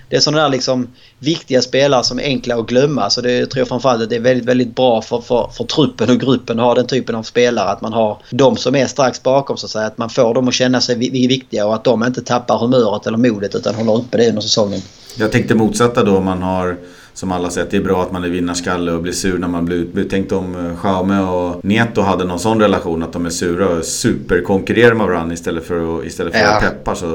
[0.09, 0.89] det är sådana där liksom
[1.19, 3.11] viktiga spelare som är enkla att glömma.
[3.11, 6.11] Så det tror jag framförallt att det är väldigt, väldigt bra för, för, för truppen
[6.11, 7.69] och gruppen att ha den typen av spelare.
[7.69, 9.87] Att man har de som är strax bakom så att säga.
[9.87, 10.97] Att man får dem att känna sig
[11.29, 14.81] viktiga och att de inte tappar humöret eller modet utan håller uppe det under säsongen.
[15.17, 16.77] Jag tänkte motsatta då om man har
[17.15, 19.65] som alla sett, det är bra att man är vinnarskalle och blir sur när man
[19.65, 20.11] blir utbytt.
[20.11, 23.85] Tänk om eh, Jaume och Neto hade någon sån relation att de är sura och
[23.85, 26.57] superkonkurrerar med varandra istället för att, istället för ja.
[26.57, 27.07] att peppa så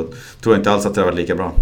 [0.42, 1.54] tror jag inte alls att det har varit lika bra.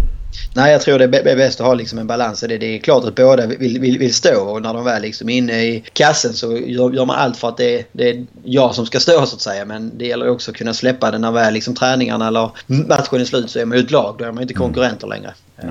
[0.54, 2.40] Nej, jag tror det är bäst att ha liksom en balans.
[2.40, 5.28] Det, det är klart att båda vill, vill, vill stå och när de väl liksom
[5.28, 8.26] är inne i kassen så gör, gör man allt för att det är, det är
[8.44, 9.64] jag som ska stå så att säga.
[9.64, 13.24] Men det gäller också att kunna släppa det när väl liksom träningarna eller matchen är
[13.24, 14.16] slut så är man ju ett lag.
[14.18, 14.62] Då är man inte mm.
[14.62, 15.34] konkurrenter längre.
[15.56, 15.70] Nej.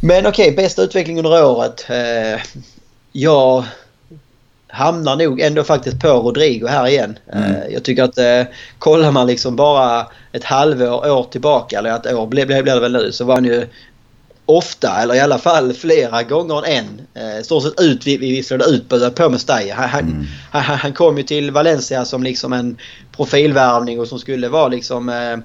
[0.00, 1.86] Men okej, okay, bästa utveckling under året.
[1.88, 2.40] Eh,
[3.12, 3.64] jag
[4.68, 7.18] hamnar nog ändå faktiskt på Rodrigo här igen.
[7.32, 7.54] Mm.
[7.54, 8.42] Eh, jag tycker att eh,
[8.78, 12.92] kollar man liksom bara ett halvår, år tillbaka, eller ett år blir, blir det väl
[12.92, 13.66] nu, så var han ju
[14.46, 18.64] ofta, eller i alla fall flera gånger än en, eh, stort sett ut, vi visslade
[18.64, 19.74] ut på Mestalla.
[19.74, 20.26] Han, mm.
[20.50, 22.78] han, han, kom ju till Valencia som liksom en
[23.16, 25.36] profilvärvning och som skulle vara liksom eh,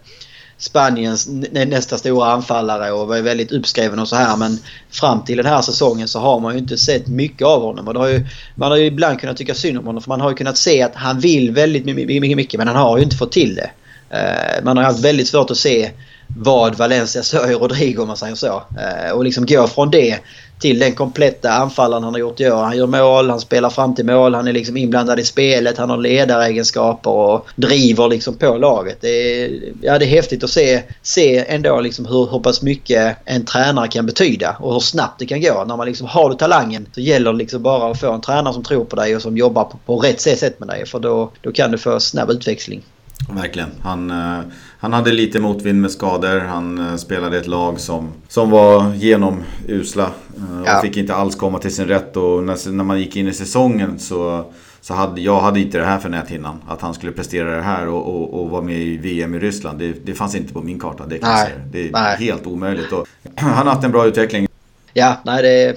[0.61, 4.37] Spaniens nästa stora anfallare och var väldigt uppskriven och så här.
[4.37, 4.57] Men
[4.89, 7.87] fram till den här säsongen så har man ju inte sett mycket av honom.
[7.87, 10.29] Och har ju, man har ju ibland kunnat tycka synd om honom för man har
[10.29, 13.31] ju kunnat se att han vill väldigt mycket, mycket men han har ju inte fått
[13.31, 13.71] till det.
[14.09, 15.91] Eh, man har haft väldigt svårt att se
[16.27, 18.63] vad Valencia sörjer Rodrigo om man säger så.
[18.79, 20.19] Eh, och liksom gå från det
[20.61, 22.63] till den kompletta anfallaren han har gjort i år.
[22.63, 25.89] Han gör mål, han spelar fram till mål, han är liksom inblandad i spelet, han
[25.89, 28.97] har ledaregenskaper och driver liksom på laget.
[29.01, 33.17] Det är, ja, det är häftigt att se, se ändå liksom hur, hur pass mycket
[33.25, 35.63] en tränare kan betyda och hur snabbt det kan gå.
[35.67, 38.53] När man liksom har du talangen så gäller det liksom bara att få en tränare
[38.53, 41.31] som tror på dig och som jobbar på, på rätt sätt med dig för då,
[41.41, 42.81] då kan du få snabb utväxling.
[43.29, 43.69] Verkligen.
[43.81, 44.39] Han, eh,
[44.81, 46.39] han hade lite motvind med skador.
[46.39, 50.03] Han eh, spelade ett lag som, som var genomusla.
[50.37, 50.81] Eh, och ja.
[50.81, 52.17] fick inte alls komma till sin rätt.
[52.17, 54.51] Och när, när man gick in i säsongen så,
[54.81, 56.55] så hade jag hade inte det här för näthinnan.
[56.67, 59.79] Att han skulle prestera det här och, och, och vara med i VM i Ryssland.
[59.79, 61.05] Det, det fanns inte på min karta.
[61.07, 61.45] Det, kan Nej.
[61.45, 61.59] säga.
[61.71, 62.17] det är Nej.
[62.17, 62.91] helt omöjligt.
[62.91, 64.47] Och han har haft en bra utveckling.
[64.93, 65.75] Ja, nej det,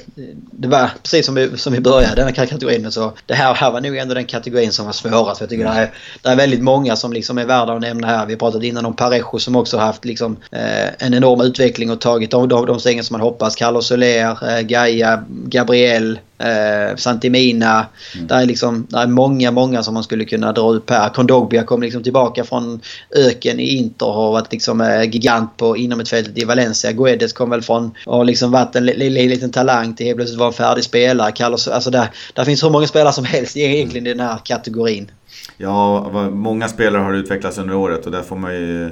[0.52, 2.92] det var precis som vi, som vi började den här kategorin.
[2.92, 5.40] Så det här, här var nog ändå den kategorin som var svårast.
[5.40, 5.76] Jag tycker mm.
[5.76, 5.90] det, är,
[6.22, 8.26] det är väldigt många som liksom är värda att nämna här.
[8.26, 12.30] Vi pratade innan om Parejo som också haft liksom, eh, en enorm utveckling och tagit
[12.30, 13.56] de, de, de stegen som man hoppas.
[13.56, 17.86] Carlos Soler, eh, Gaia, Gabriel, Eh, Santimina.
[18.14, 18.26] Mm.
[18.26, 21.08] Där, är liksom, där är många, många som man skulle kunna dra upp här.
[21.08, 22.80] Kondogbia kom liksom tillbaka från
[23.16, 26.92] öken i Inter och har varit liksom eh, gigant på inom ett fält i Valencia.
[26.92, 30.48] Guedes kom väl från och har liksom varit en liten talang till helt plötsligt vara
[30.48, 31.32] en färdig spelare.
[31.32, 35.10] Carlos, alltså där, där finns hur många spelare som helst egentligen i den här kategorin.
[35.56, 38.90] Ja, många spelare har utvecklats under året och där får man ju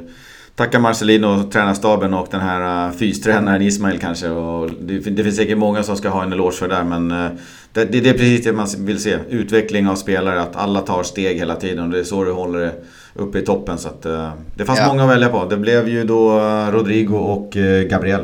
[0.55, 4.29] tacka Marcelino, tränarstaben och den här uh, fystränaren Ismail kanske.
[4.29, 7.11] Och det, det, finns säkert många som ska ha en eloge för det där men
[7.11, 7.31] uh,
[7.73, 9.19] det, det, är precis det man vill se.
[9.29, 12.59] Utveckling av spelare, att alla tar steg hela tiden och det är så du håller
[12.59, 12.73] det
[13.15, 13.79] uppe i toppen.
[13.79, 14.89] Så att, uh, det fanns ja.
[14.89, 15.45] många att välja på.
[15.45, 16.41] Det blev ju då
[16.73, 17.51] Rodrigo och
[17.91, 18.23] Gabriel.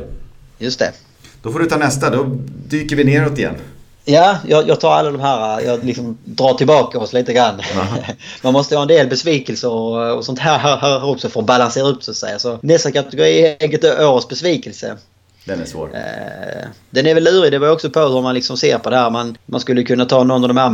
[0.58, 0.92] Just det.
[1.42, 2.36] Då får du ta nästa, då
[2.68, 3.54] dyker vi neråt igen.
[4.10, 7.60] Ja, jag, jag, tar alla de här, jag liksom drar tillbaka oss lite grann.
[8.42, 11.46] Man måste ha en del besvikelser och, och sånt här, här, här också för att
[11.46, 12.38] balansera upp så att säga.
[12.38, 14.96] Så nästa kategori är eget årets besvikelse.
[15.48, 15.90] Den är svår.
[15.94, 17.52] Eh, den är väl lurig.
[17.52, 19.10] Det var också på hur man liksom ser på det här.
[19.10, 20.70] Man, man skulle kunna ta någon av de här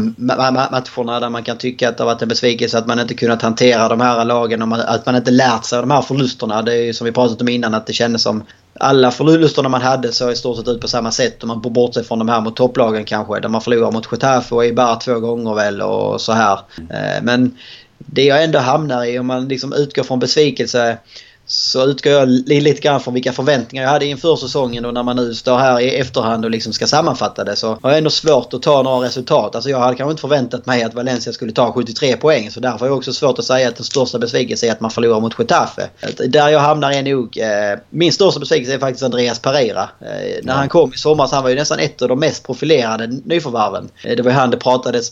[0.71, 3.43] matcherna där man kan tycka att det har varit en besvikelse att man inte kunnat
[3.43, 4.63] hantera de här lagen.
[4.63, 6.63] Och att man inte lärt sig av de här förlusterna.
[6.63, 8.45] Det är ju som vi pratat om innan att det kändes som
[8.81, 11.43] alla förlusterna man hade så i stort sett ut på samma sätt.
[11.43, 13.41] Om man bortser från de här mot topplagen kanske.
[13.41, 16.59] Där man förlorar mot Getafe och Eibar två gånger väl och så här.
[16.77, 17.59] Eh, men
[17.99, 20.99] det jag ändå hamnar i om man liksom utgår från besvikelse
[21.47, 25.17] så utgår jag lite grann från vilka förväntningar jag hade inför säsongen och när man
[25.17, 28.55] nu står här i efterhand och liksom ska sammanfatta det så har jag ändå svårt
[28.55, 29.55] att ta några resultat.
[29.55, 32.79] Alltså jag hade kanske inte förväntat mig att Valencia skulle ta 73 poäng så därför
[32.79, 35.39] har jag också svårt att säga att den största besvikelsen är att man förlorar mot
[35.39, 35.89] Getafe.
[36.29, 37.39] Där jag hamnar är nog...
[37.39, 39.89] Eh, min största besvikelse är faktiskt Andreas Pereira.
[40.01, 43.07] Eh, när han kom i somras han var ju nästan ett av de mest profilerade
[43.07, 43.89] nyförvärven.
[44.05, 45.11] Eh, det var ju han det pratades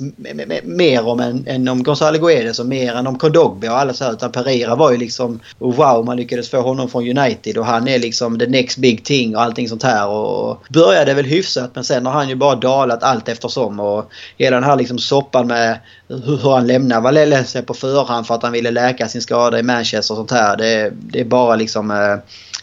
[0.62, 4.04] mer om än, än om Gonzalo Guedes och mer än om Kondogbe och alla så
[4.04, 4.12] här.
[4.12, 5.40] Utan Pereira var ju liksom...
[5.58, 9.36] Wow, man lyckades få honom från United och han är liksom the next big thing
[9.36, 10.08] och allting sånt här.
[10.08, 13.80] Och började väl hyfsat men sen har han ju bara dalat allt eftersom.
[13.80, 18.42] Och hela den här liksom soppan med hur han lämnar Valencia på förhand för att
[18.42, 20.56] han ville läka sin skada i Manchester och sånt här.
[20.56, 22.16] Det, det är bara liksom eh,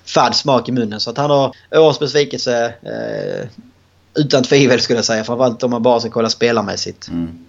[0.06, 1.00] fadd smak i munnen.
[1.00, 3.48] Så att han har årets besvikelse eh,
[4.16, 5.24] utan tvivel skulle jag säga.
[5.24, 7.08] Framförallt om man bara ska kolla spelarmässigt.
[7.08, 7.49] Mm.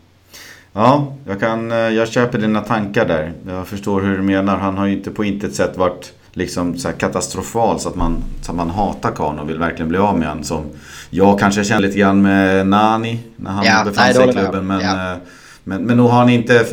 [0.73, 3.33] Ja, jag, kan, eh, jag köper dina tankar där.
[3.49, 4.57] Jag förstår hur du menar.
[4.57, 8.51] Han har ju inte på intet sätt varit liksom så katastrofal så att, man, så
[8.51, 10.45] att man hatar Kahn och vill verkligen bli av med honom.
[10.45, 10.64] Som
[11.11, 14.66] jag kanske känner lite grann med Nani när han ja, befann nej, sig i klubben.
[14.66, 15.12] Men, ja.
[15.12, 15.18] Eh,
[15.64, 16.64] men, men nog har han inte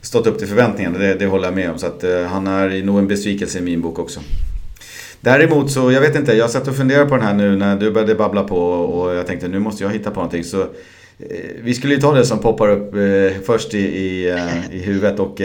[0.00, 0.98] stått upp till förväntningarna.
[0.98, 1.78] Det, det håller jag med om.
[1.78, 4.20] Så att, han är nog en besvikelse i min bok också.
[5.20, 7.90] Däremot så, jag vet inte, jag satt och funderade på den här nu när du
[7.90, 10.44] började babbla på och jag tänkte nu måste jag hitta på någonting.
[10.44, 10.66] Så Eh,
[11.62, 15.18] vi skulle ju ta det som poppar upp eh, först i, i, eh, i huvudet
[15.18, 15.40] och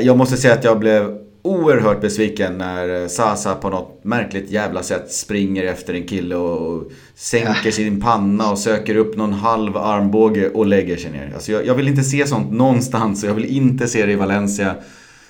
[0.00, 5.12] jag måste säga att jag blev oerhört besviken när Sasa på något märkligt jävla sätt
[5.12, 10.66] springer efter en kille och sänker sin panna och söker upp någon halv armbåge och
[10.66, 11.32] lägger sig ner.
[11.34, 14.16] Alltså jag, jag vill inte se sånt någonstans och jag vill inte se det i
[14.16, 14.74] Valencia.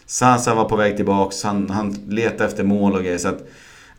[0.06, 3.18] Sasa var på väg tillbaks, han, han letade efter mål och grejer.
[3.18, 3.48] Så att,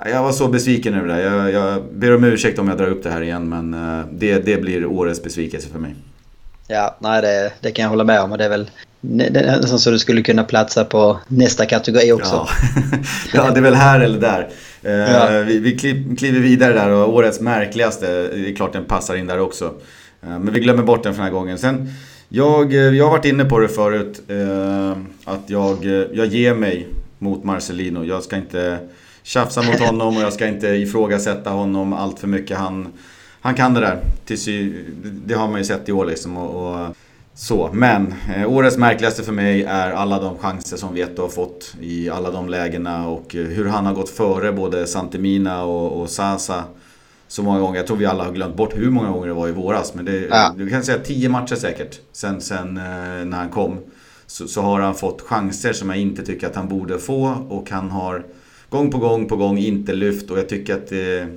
[0.05, 1.21] jag var så besviken över det.
[1.21, 4.39] Jag, jag ber om ursäkt om jag drar upp det här igen men eh, det,
[4.39, 5.95] det blir årets besvikelse för mig.
[6.67, 8.69] Ja, nej det, det kan jag hålla med om och det är väl
[9.01, 12.35] nästan så du skulle kunna platsa på nästa kategori också.
[12.35, 12.47] Ja,
[13.33, 14.49] ja det är väl här eller där.
[14.83, 15.43] Eh, ja.
[15.47, 15.77] Vi, vi
[16.17, 19.65] kliver vidare där och årets märkligaste, det är klart den passar in där också.
[20.23, 21.57] Eh, men vi glömmer bort den för den här gången.
[21.57, 21.89] Sen,
[22.29, 24.21] jag, jag har varit inne på det förut,
[25.25, 26.87] att jag, jag ger mig
[27.17, 28.05] mot Marcelino.
[28.05, 28.79] Jag ska inte
[29.23, 32.57] tjafsa mot honom och jag ska inte ifrågasätta honom allt för mycket.
[32.57, 32.87] Han,
[33.41, 34.01] han kan det där.
[35.25, 36.37] Det har man ju sett i år liksom.
[36.37, 36.95] Och, och
[37.33, 37.69] så.
[37.73, 42.09] Men eh, årets märkligaste för mig är alla de chanser som Vieto har fått i
[42.09, 46.63] alla de lägena och hur han har gått före både Santemina och, och Sasa.
[47.27, 47.77] så många gånger.
[47.77, 49.93] Jag tror vi alla har glömt bort hur många gånger det var i våras.
[49.93, 50.53] Men det, ja.
[50.57, 53.77] du kan säga tio matcher säkert sen, sen eh, när han kom.
[54.27, 57.45] Så, så, har han fått chanser som jag inte tycker att han borde få.
[57.49, 58.23] Och han har
[58.71, 60.31] gång på gång på gång inte lyft.
[60.31, 61.27] Och jag tycker att det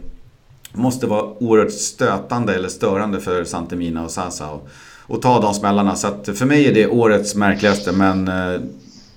[0.73, 4.51] måste vara oerhört stötande eller störande för Santemina och Sasa.
[4.51, 4.69] Och,
[5.07, 5.97] och ta de smällarna.
[5.97, 7.93] Så att för mig är det årets märkligaste.
[7.93, 8.61] Men eh,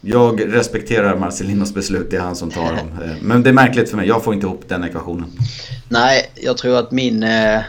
[0.01, 2.89] jag respekterar Marcelinos beslut, det är han som tar dem.
[3.03, 5.31] Eh, men det är märkligt för mig, jag får inte ihop den ekvationen.
[5.89, 7.59] Nej, jag tror att min, eh,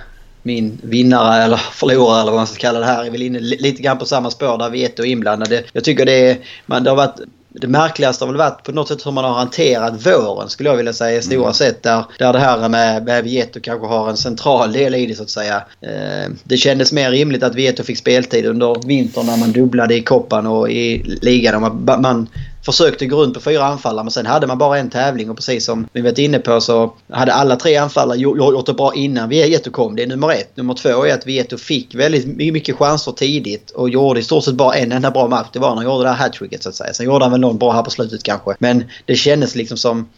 [0.42, 3.82] min vinnare eller förlorare eller vad man ska kalla det här är väl inne lite
[3.82, 5.64] grann på samma spår där Vieto är inblandade.
[5.72, 7.20] Jag tycker det, är, man, det har varit
[7.60, 10.76] det märkligaste har väl varit på något sätt hur man har hanterat våren skulle jag
[10.76, 11.54] vilja säga i stora mm.
[11.54, 11.82] sätt.
[11.82, 15.22] Där, där det här med, med Vieto kanske har en central del i det så
[15.22, 15.62] att säga.
[15.80, 20.02] Eh, det kändes mer rimligt att Vieto fick speltid under vintern när man dubblade i
[20.02, 21.60] koppan och i ligan.
[21.60, 22.28] Man, man
[22.72, 25.64] försökte gå runt på fyra anfallare men sen hade man bara en tävling och precis
[25.64, 29.70] som vi varit inne på så hade alla tre anfallare gjort det bra innan Vieto
[29.70, 29.96] kom.
[29.96, 30.56] Det är nummer ett.
[30.56, 34.54] Nummer två är att Vieto fick väldigt mycket chanser tidigt och gjorde i stort sett
[34.54, 35.48] bara en enda bra match.
[35.52, 36.94] Det var när han gjorde det här hattricket så att säga.
[36.94, 38.54] Sen gjorde han väl någon bra här på slutet kanske.
[38.58, 40.08] Men det kändes liksom som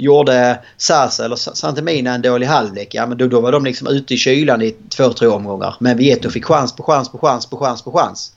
[0.00, 4.14] Gjorde Sasa eller Santemina en dålig halvlek, ja men då, då var de liksom ute
[4.14, 5.76] i kylan i två, tre omgångar.
[5.80, 8.32] Men Vieto fick chans på chans på chans på chans på chans.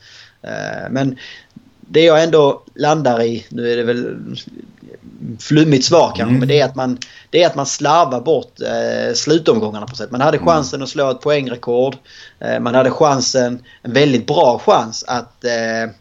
[0.48, 1.18] Uh, men
[1.94, 4.18] det jag ändå landar i, nu är det väl
[5.40, 6.40] flummigt svar kanske, mm.
[6.40, 6.98] men det är att man,
[7.30, 10.12] det är att man slarvar bort eh, slutomgångarna på sätt.
[10.12, 10.50] Man hade mm.
[10.50, 10.84] chansen mm.
[10.84, 11.96] att slå ett poängrekord.
[12.40, 15.92] Eh, man hade chansen, en väldigt bra chans att eh,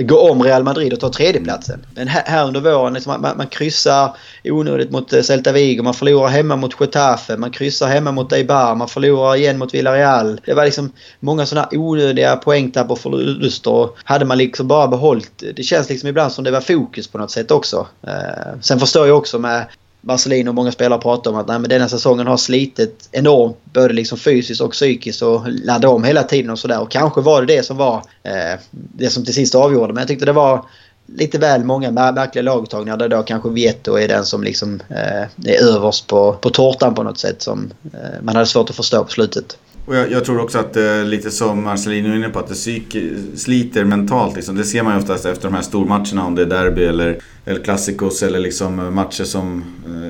[0.00, 1.86] gå om Real Madrid och ta tredjeplatsen.
[1.94, 5.94] Men här, här under våren, liksom, man, man kryssar onödigt mot eh, Celta Vigo, man
[5.94, 10.40] förlorar hemma mot Getafe, man kryssar hemma mot Eibar, man förlorar igen mot Villarreal.
[10.44, 13.88] Det var liksom många sådana onödiga poängtapp och förluster.
[14.04, 17.30] Hade man liksom bara behållit, det känns liksom ibland som det var fokus på något
[17.30, 17.86] sätt också.
[18.06, 19.66] Eh, sen förstår jag också med
[20.04, 23.94] Marcelino och många spelare pratar om att nej, men denna säsongen har slitit enormt både
[23.94, 26.80] liksom fysiskt och psykiskt och laddat om hela tiden och sådär.
[26.80, 29.92] Och kanske var det det som var eh, det som till sist avgjorde.
[29.92, 30.64] Men jag tyckte det var
[31.06, 35.62] lite väl många märkliga laguttagningar där då kanske Vieto är den som liksom eh, är
[35.62, 39.10] överst på, på tårtan på något sätt som eh, man hade svårt att förstå på
[39.10, 39.58] slutet.
[39.84, 42.54] Och jag, jag, tror också att eh, lite som Marcelino är inne på, att det
[42.54, 42.96] psyk,
[43.34, 44.36] sliter mentalt.
[44.36, 44.56] Liksom.
[44.56, 47.58] Det ser man ju oftast efter de här stormatcherna, om det är derby eller El
[47.58, 49.64] Clasicos eller liksom matcher som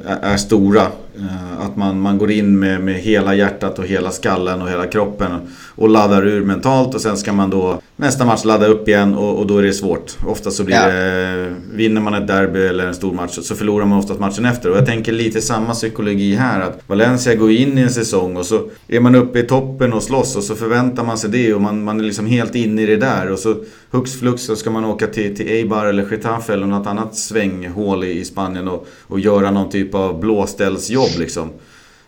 [0.06, 0.82] eh, är stora.
[1.18, 4.86] Eh, att man, man går in med, med hela hjärtat och hela skallen och hela
[4.86, 5.32] kroppen
[5.74, 9.38] och laddar ur mentalt och sen ska man då nästa match ladda upp igen och,
[9.38, 10.16] och då är det svårt.
[10.26, 10.86] Ofta så blir ja.
[10.88, 14.70] det, vinner man ett derby eller en stor match så förlorar man oftast matchen efter.
[14.70, 16.60] Och jag tänker lite samma psykologi här.
[16.60, 19.61] Att Valencia går in i en säsong och så är man uppe i toppen
[19.92, 22.82] och slåss och så förväntar man sig det och man, man är liksom helt inne
[22.82, 23.30] i det där.
[23.30, 23.56] Och så
[23.90, 28.04] hux flux så ska man åka till, till Eibar eller Getafe eller något annat svänghål
[28.04, 31.50] i, i Spanien och, och göra någon typ av blåställsjobb liksom.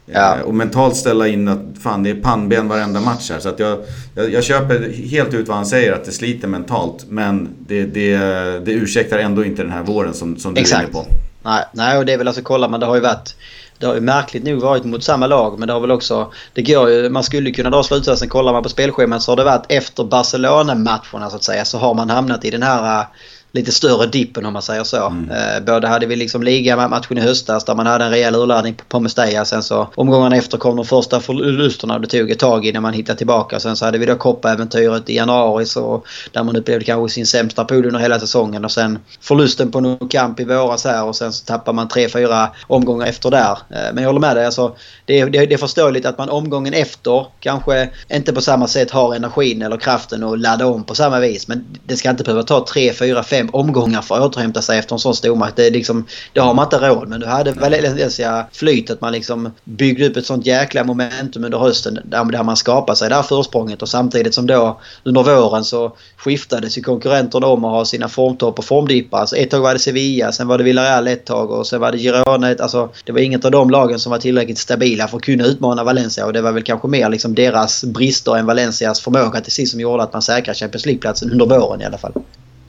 [0.07, 0.37] Ja.
[0.37, 3.39] Eh, och mentalt ställa in att fan det är pannben varenda match här.
[3.39, 3.79] Så att jag,
[4.15, 7.07] jag, jag, köper helt ut vad han säger att det sliter mentalt.
[7.09, 8.17] Men det, det,
[8.65, 10.83] det ursäktar ändå inte den här våren som, som du Exakt.
[10.83, 11.07] är inne på.
[11.43, 13.37] Nej, nej, och det är väl alltså kolla men det har ju varit
[13.85, 16.33] det har ju märkligt nog varit mot samma lag men det har väl också...
[16.53, 19.45] Det går ju, man skulle kunna dra slutsatsen, kollar man på spelschemat så har det
[19.45, 23.07] varit efter Barcelona-matcherna så att säga så har man hamnat i den här
[23.55, 25.07] lite större dippen om man säger så.
[25.07, 25.31] Mm.
[25.31, 29.01] Eh, både hade vi liksom ligamatchen i höstas där man hade en rejäl urladdning på
[29.01, 29.45] Mestalla.
[29.45, 32.93] Sen så omgångarna efter kom de första förlusterna och det tog ett tag innan man
[32.93, 33.61] hittade tillbaka.
[33.61, 36.03] Sen så hade vi då koppaäventyret i januari så
[36.33, 38.65] där man upplevde kanske sin sämsta period under hela säsongen.
[38.65, 42.09] Och sen förlusten på Nou Camp i våras här och sen så tappar man tre,
[42.09, 43.59] fyra omgångar efter där.
[43.71, 44.47] Eh, men jag håller med dig.
[44.47, 48.91] Alltså, det, det, det är förståeligt att man omgången efter kanske inte på samma sätt
[48.91, 51.49] har energin eller kraften att ladda om på samma vis.
[51.49, 54.79] Men det ska inte behöva ta tre, fyra, fem fem omgångar för att återhämta sig
[54.79, 55.57] efter en sån stormakt.
[55.57, 57.21] Det, liksom, det har man inte råd med.
[57.21, 61.99] Du hade Valencia flyt att man liksom byggde upp ett sånt jäkla momentum under hösten
[62.05, 65.93] där, där man skapade sig det här försprånget och samtidigt som då under våren så
[66.17, 69.19] skiftades ju konkurrenterna om att ha sina formtopp och formdippar.
[69.19, 71.93] Alltså ett tag var det Sevilla, sen var det Villarreal ett tag och sen var
[71.93, 72.55] det Girona.
[72.61, 75.85] Alltså, det var inget av de lagen som var tillräckligt stabila för att kunna utmana
[75.85, 79.67] Valencia och det var väl kanske mer liksom deras brister än Valencias förmåga till sig
[79.67, 82.13] som gjorde att man säkrade Champions League-platsen under våren i alla fall.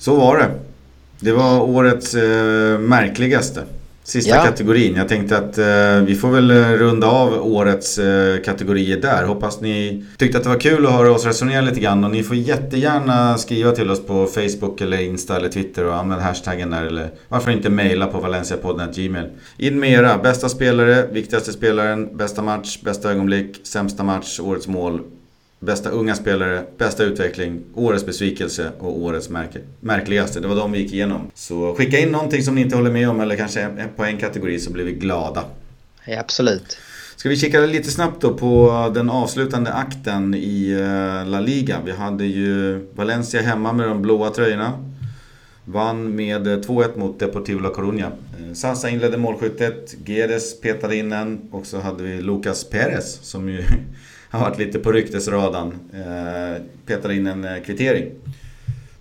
[0.05, 0.49] Så var det.
[1.19, 3.63] Det var årets eh, märkligaste.
[4.03, 4.43] Sista ja.
[4.43, 4.95] kategorin.
[4.95, 9.23] Jag tänkte att eh, vi får väl eh, runda av årets eh, kategorier där.
[9.23, 12.03] Hoppas ni tyckte att det var kul att höra oss resonera lite grann.
[12.03, 16.21] Och ni får jättegärna skriva till oss på Facebook eller Insta eller Twitter och använd
[16.21, 16.85] hashtaggen där.
[16.85, 19.29] Eller varför inte mejla på valenciapodden.gmail.
[19.57, 24.99] In med era bästa spelare, viktigaste spelaren, bästa match, bästa ögonblick, sämsta match, årets mål
[25.65, 29.49] Bästa unga spelare, bästa utveckling, årets besvikelse och årets märk
[29.79, 30.39] märkligaste.
[30.39, 31.31] Det var de vi gick igenom.
[31.33, 34.59] Så skicka in någonting som ni inte håller med om eller kanske på en kategori
[34.59, 35.43] så blir vi glada.
[36.05, 36.77] Ja, absolut.
[37.15, 40.77] Ska vi kika lite snabbt då på den avslutande akten i
[41.25, 41.77] La Liga.
[41.85, 44.73] Vi hade ju Valencia hemma med de blåa tröjorna.
[45.65, 48.11] Vann med 2-1 mot Deportivo La Coruña.
[48.53, 53.63] Sasa inledde målskyttet, Gedes petade in en och så hade vi Lucas Perez som ju
[54.35, 55.79] har varit lite på ryktesradan.
[56.85, 58.11] Petade in en kvittering.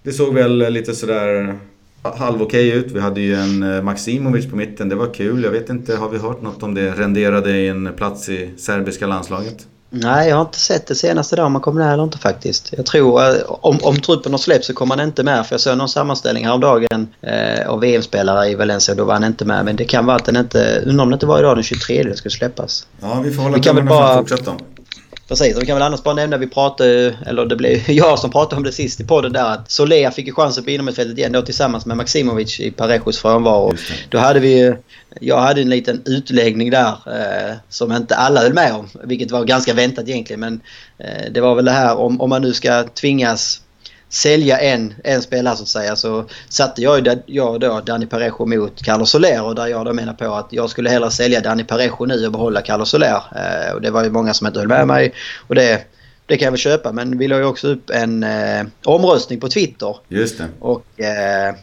[0.03, 1.59] Det såg väl lite sådär
[2.11, 2.93] halvokej ut.
[2.93, 5.45] Vi hade ju en eh, Maximovic på mitten, det var kul.
[5.45, 9.07] Jag vet inte, har vi hört något om det renderade i en plats i serbiska
[9.07, 9.67] landslaget?
[9.91, 11.53] Nej, jag har inte sett det senaste dagen.
[11.53, 12.73] Man kommer med eller inte faktiskt.
[12.77, 15.47] Jag tror eh, om, om truppen har släppt så kommer han inte med.
[15.47, 19.25] För jag såg någon sammanställning häromdagen eh, av VM-spelare i Valencia och då var han
[19.25, 19.65] inte med.
[19.65, 20.83] Men det kan vara att den inte...
[20.87, 22.87] Undrar om det inte var idag den 23 det skulle släppas.
[23.01, 24.55] Ja, vi får hålla tummarna för att fortsätta.
[25.29, 28.31] Precis, och vi kan väl annars bara nämna, vi pratade, eller det blev jag som
[28.31, 31.33] pratade om det sist i podden där, att Solea fick ju chansen på inomhusfältet igen
[31.33, 33.75] då tillsammans med Maximovic i Parejos frånvaro.
[34.09, 34.75] Då hade vi
[35.21, 39.45] jag hade en liten utläggning där eh, som inte alla höll med om, vilket var
[39.45, 40.41] ganska väntat egentligen.
[40.41, 40.61] Men
[40.99, 43.61] eh, det var väl det här om, om man nu ska tvingas
[44.15, 48.83] sälja en, en spelare så att säga så satte jag, jag då Danny Parejo mot
[48.83, 52.05] Carlos Soler och där jag då menar på att jag skulle hellre sälja Danny Parejo
[52.07, 53.23] nu och behålla Carlos Soler.
[53.37, 55.13] Eh, och det var ju många som inte höll med mig
[55.47, 55.83] och det,
[56.27, 59.49] det kan jag väl köpa men vi la ju också upp en eh, omröstning på
[59.49, 59.97] Twitter.
[60.09, 60.49] Just det.
[60.61, 61.55] Och eh,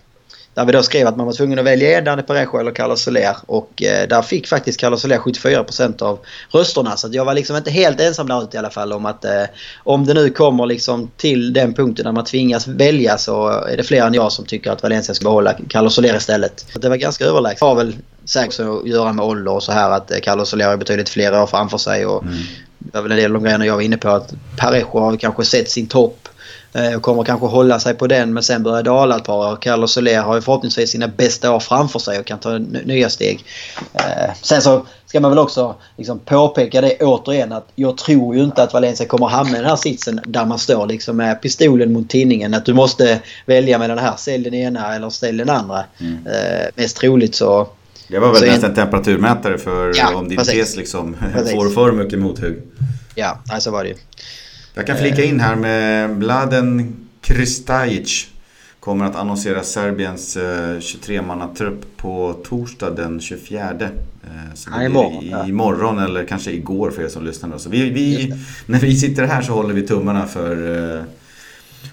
[0.54, 3.36] där vi då skrev att man var tvungen att välja Danny Parejo eller Carlos Soler.
[3.46, 6.98] Och eh, där fick faktiskt Carlos Soler 74% av rösterna.
[6.98, 9.44] Så jag var liksom inte helt ensam där ute i alla fall om att eh,
[9.84, 13.84] om det nu kommer liksom till den punkten där man tvingas välja så är det
[13.84, 16.66] fler än jag som tycker att Valencia ska behålla Carlos Soler istället.
[16.74, 17.60] Så det var ganska överlägset.
[17.60, 17.96] Det har väl
[18.26, 21.42] säkert att göra med ålder och så här att eh, Carlos Soler har betydligt fler
[21.42, 22.06] år framför sig.
[22.06, 22.38] Och mm.
[22.80, 25.18] Det var väl en del av de grejerna jag var inne på att Parejo har
[25.18, 26.28] kanske sett sin topp
[26.96, 29.56] och kommer kanske hålla sig på den men sen börjar dala ett par år.
[29.56, 33.46] Carlos Soler har ju förhoppningsvis sina bästa år framför sig och kan ta nya steg.
[33.94, 38.44] Eh, sen så ska man väl också liksom påpeka det återigen att jag tror ju
[38.44, 41.94] inte att Valencia kommer hamna i den här sitsen där man står liksom med pistolen
[41.94, 42.54] mot tinningen.
[42.54, 44.16] Att du måste välja mellan det här.
[44.18, 45.84] Sälj den ena eller sälj den andra.
[46.00, 46.28] Mm.
[46.28, 47.68] Eh, mest troligt så
[48.08, 52.20] det var väl nästan en temperaturmätare för ja, om din tes liksom får för mycket
[52.20, 52.62] mothugg.
[53.16, 53.96] Ja, så var det ju.
[54.74, 58.28] Jag kan flika in här med Bladen Kristajic
[58.82, 63.72] kommer att annonsera Serbiens 23-mannatrupp eh, på torsdag den 24.
[63.72, 63.90] Eh,
[64.54, 65.48] så imorgon, ja.
[65.48, 67.58] imorgon eller kanske igår för er som lyssnar.
[67.58, 68.34] Så vi, vi
[68.66, 71.04] när vi sitter här så håller vi tummarna för uh,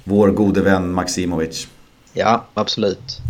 [0.04, 1.68] vår gode vän Maximovic.
[2.12, 3.20] Ja, absolut.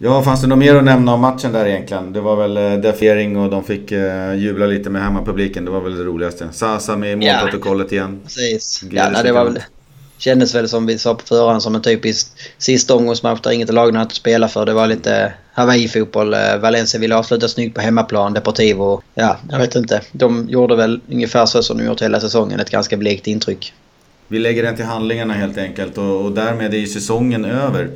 [0.00, 2.12] Ja, fanns det något mer att nämna om matchen där egentligen?
[2.12, 5.64] Det var väl defiering och de fick uh, jubla lite med hemmapubliken.
[5.64, 6.48] Det var väl det roligaste.
[6.52, 8.20] Sasa med målprotokollet igen.
[8.24, 8.84] Precis.
[8.90, 9.58] Ja, nej, det var väl,
[10.18, 12.28] kändes väl som vi sa på förhand som en typisk
[12.58, 14.66] sista omgångsmatch där inget lag att spela för.
[14.66, 16.34] Det var lite Hawaii-fotboll.
[16.34, 18.32] Eh, Valencia ville avsluta snyggt på hemmaplan.
[18.32, 20.00] Deportivo, ja, jag vet inte.
[20.12, 22.60] De gjorde väl ungefär så som de gjort hela säsongen.
[22.60, 23.72] Ett ganska blekt intryck.
[24.28, 27.90] Vi lägger den till handlingarna helt enkelt och, och därmed är ju säsongen över.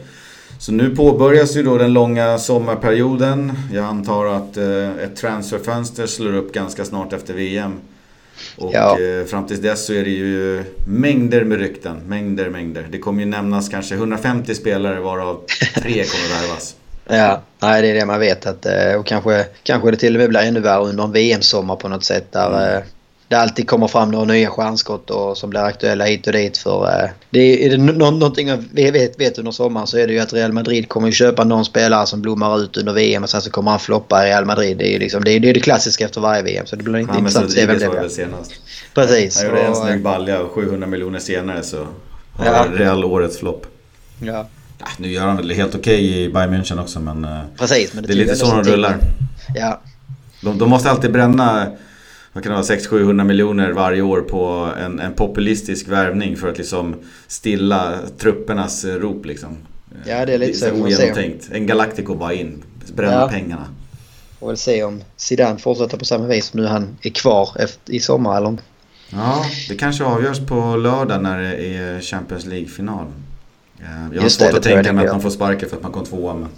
[0.63, 3.53] Så nu påbörjas ju då den långa sommarperioden.
[3.73, 7.81] Jag antar att eh, ett transferfönster slår upp ganska snart efter VM.
[8.57, 8.99] Och ja.
[9.01, 11.97] eh, fram tills dess så är det ju mängder med rykten.
[12.07, 12.87] Mängder, mängder.
[12.91, 15.41] Det kommer ju nämnas kanske 150 spelare varav
[15.75, 16.75] tre kommer värvas.
[17.07, 18.47] Ja, nej, det är det man vet.
[18.47, 21.77] Att, eh, och kanske, kanske det till och med blir ännu värre under en VM-sommar
[21.77, 22.33] på något sätt.
[22.33, 22.83] Där, mm.
[23.33, 26.59] Det alltid kommer fram några nya stjärnskott och, som blir aktuella hit och dit.
[26.59, 30.13] För, eh, det är, är det någonting vi vet, vet under sommaren så är det
[30.13, 33.31] ju att Real Madrid kommer att köpa någon spelare som blommar ut under VM och
[33.31, 34.79] sen så kommer han floppa i Real Madrid.
[34.79, 36.99] Det är, liksom, det, är, det, är det klassiska efter varje VM så det blir
[36.99, 38.09] inte ja, intressant att se vem det blir.
[38.09, 38.53] senast.
[38.95, 39.37] Precis.
[39.37, 41.87] Han gjorde en snygg balja och 700 miljoner senare så
[42.33, 42.67] har ja.
[42.75, 43.67] Real årets flopp.
[44.21, 44.49] Ja.
[44.79, 44.87] ja.
[44.99, 48.03] Nu gör han väl helt okej okay i Bayern München också men, eh, Precis, men
[48.03, 48.97] det, det är lite så de rullar.
[49.55, 49.81] Ja.
[50.41, 51.67] De, de måste alltid bränna
[52.33, 56.59] vad kan det vara, 600-700 miljoner varje år på en, en populistisk värvning för att
[56.59, 56.95] liksom
[57.27, 59.57] stilla truppernas rop liksom.
[60.05, 60.67] Ja det är lite så.
[60.67, 61.49] så ogenomtänkt.
[61.53, 62.63] En Galactico bara in,
[62.95, 63.29] bränna ja.
[63.29, 63.67] pengarna.
[64.41, 67.93] Får väl se om Zidane fortsätter på samma vis som nu han är kvar efter,
[67.93, 68.59] i sommar eller
[69.11, 73.07] Ja, det kanske avgörs på lördag när det är Champions League-final.
[74.13, 75.93] Jag har Just svårt det, att tänka mig att man får sparka för att man
[75.93, 76.49] kom tvåa men...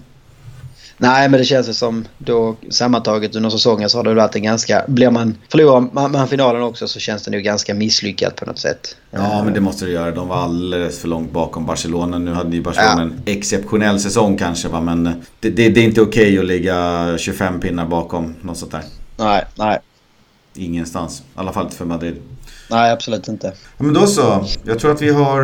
[0.97, 4.43] Nej, men det känns ju som då sammantaget under säsongen så har det varit en
[4.43, 4.85] ganska...
[4.89, 8.59] Blir man, förlorar man, man finalen också så känns det nog ganska misslyckat på något
[8.59, 8.97] sätt.
[9.11, 10.11] Ja, men det måste det göra.
[10.11, 12.19] De var alldeles för långt bakom Barcelona.
[12.19, 13.03] Nu hade ju Barcelona ja.
[13.03, 15.05] en exceptionell säsong kanske va, men
[15.41, 18.83] det, det, det är inte okej okay att ligga 25 pinnar bakom något sånt där.
[19.17, 19.79] Nej, nej.
[20.55, 21.21] Ingenstans.
[21.21, 22.23] I alla fall inte för Madrid.
[22.71, 23.47] Nej, absolut inte.
[23.77, 24.45] Ja, men då så.
[24.65, 25.41] Jag tror att vi har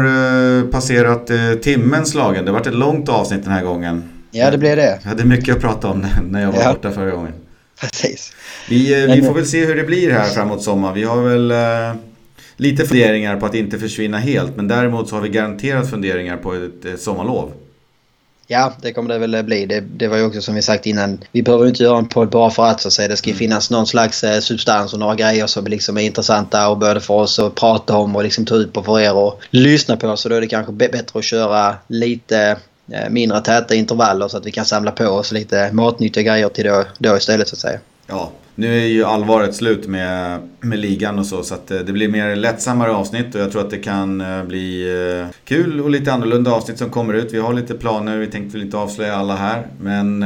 [0.59, 2.44] eh, passerat eh, timmens slagen.
[2.44, 4.20] Det har varit ett långt avsnitt den här gången.
[4.31, 4.99] Ja, det blev det.
[5.03, 6.72] Jag hade mycket att prata om när jag var ja.
[6.72, 7.33] borta förra gången.
[7.81, 8.33] Precis.
[8.68, 10.95] Vi, vi får väl se hur det blir här framåt sommaren.
[10.95, 12.01] Vi har väl eh,
[12.57, 14.57] lite funderingar på att inte försvinna helt.
[14.57, 17.53] Men däremot så har vi garanterat funderingar på ett, sommarlov.
[18.47, 19.66] Ja, det kommer det väl bli.
[19.66, 21.24] Det, det var ju också som vi sagt innan.
[21.33, 23.09] Vi behöver inte göra en podd bara för att så att säga.
[23.09, 26.68] Det ska ju finnas någon slags eh, substans och några grejer som liksom är intressanta
[26.68, 29.41] och både för oss att prata om och liksom ta ut på för er och
[29.51, 30.16] lyssna på.
[30.16, 32.57] Så då är det kanske bättre att köra lite eh,
[32.93, 36.64] Eh, mindre täta intervaller så att vi kan samla på oss lite matnyttiga grejer till
[36.64, 37.78] då, då istället så att säga.
[38.07, 41.93] Ja, nu är ju allvaret slut med, med ligan och så, så att eh, det
[41.93, 44.86] blir mer lättsammare avsnitt och jag tror att det kan eh, bli
[45.45, 47.32] kul och lite annorlunda avsnitt som kommer ut.
[47.32, 50.24] Vi har lite planer, vi tänkte väl inte avslöja alla här, men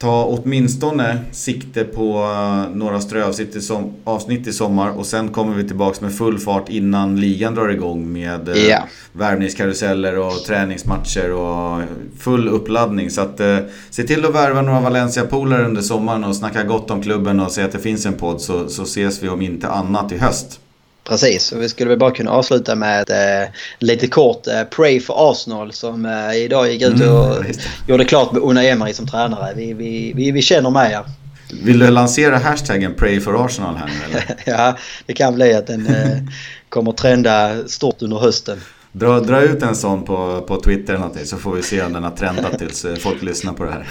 [0.00, 5.54] ta åtminstone sikte på eh, några strövavsnitt i, som, avsnitt i sommar och sen kommer
[5.54, 8.84] vi tillbaks med full fart innan ligan drar igång med yeah.
[9.12, 11.82] värvningskaruseller och träningsmatcher och
[12.18, 13.10] full uppladdning.
[13.10, 13.58] Så att eh,
[13.90, 17.62] se till att värva några Valencia-polare under sommaren och snacka gott om klubben och se
[17.62, 20.60] att det finns en podd så, så ses vi om inte annat i höst.
[21.10, 23.48] Precis, och vi skulle väl bara kunna avsluta med eh,
[23.78, 27.52] lite kort eh, Pray for Arsenal som eh, idag gick ut och mm,
[27.86, 29.54] gjorde klart med Unai Emery som tränare.
[29.56, 31.04] Vi, vi, vi, vi känner med er.
[31.64, 34.36] Vill du lansera hashtaggen Pray for Arsenal här nu eller?
[34.46, 36.18] ja, det kan bli att den eh,
[36.68, 38.60] kommer trenda stort under hösten.
[38.92, 41.92] Dra, dra ut en sån på, på Twitter eller någonting så får vi se om
[41.92, 43.86] den har trendat tills eh, folk lyssnar på det här.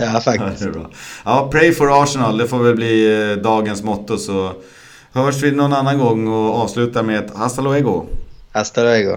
[0.00, 0.68] ja, faktiskt.
[0.74, 0.90] ja,
[1.24, 4.52] ja, Pray for Arsenal, det får väl bli eh, dagens motto så
[5.16, 8.04] hörs vi någon annan gång och avslutar med ett hasta luego.
[8.52, 9.16] Hasta luego.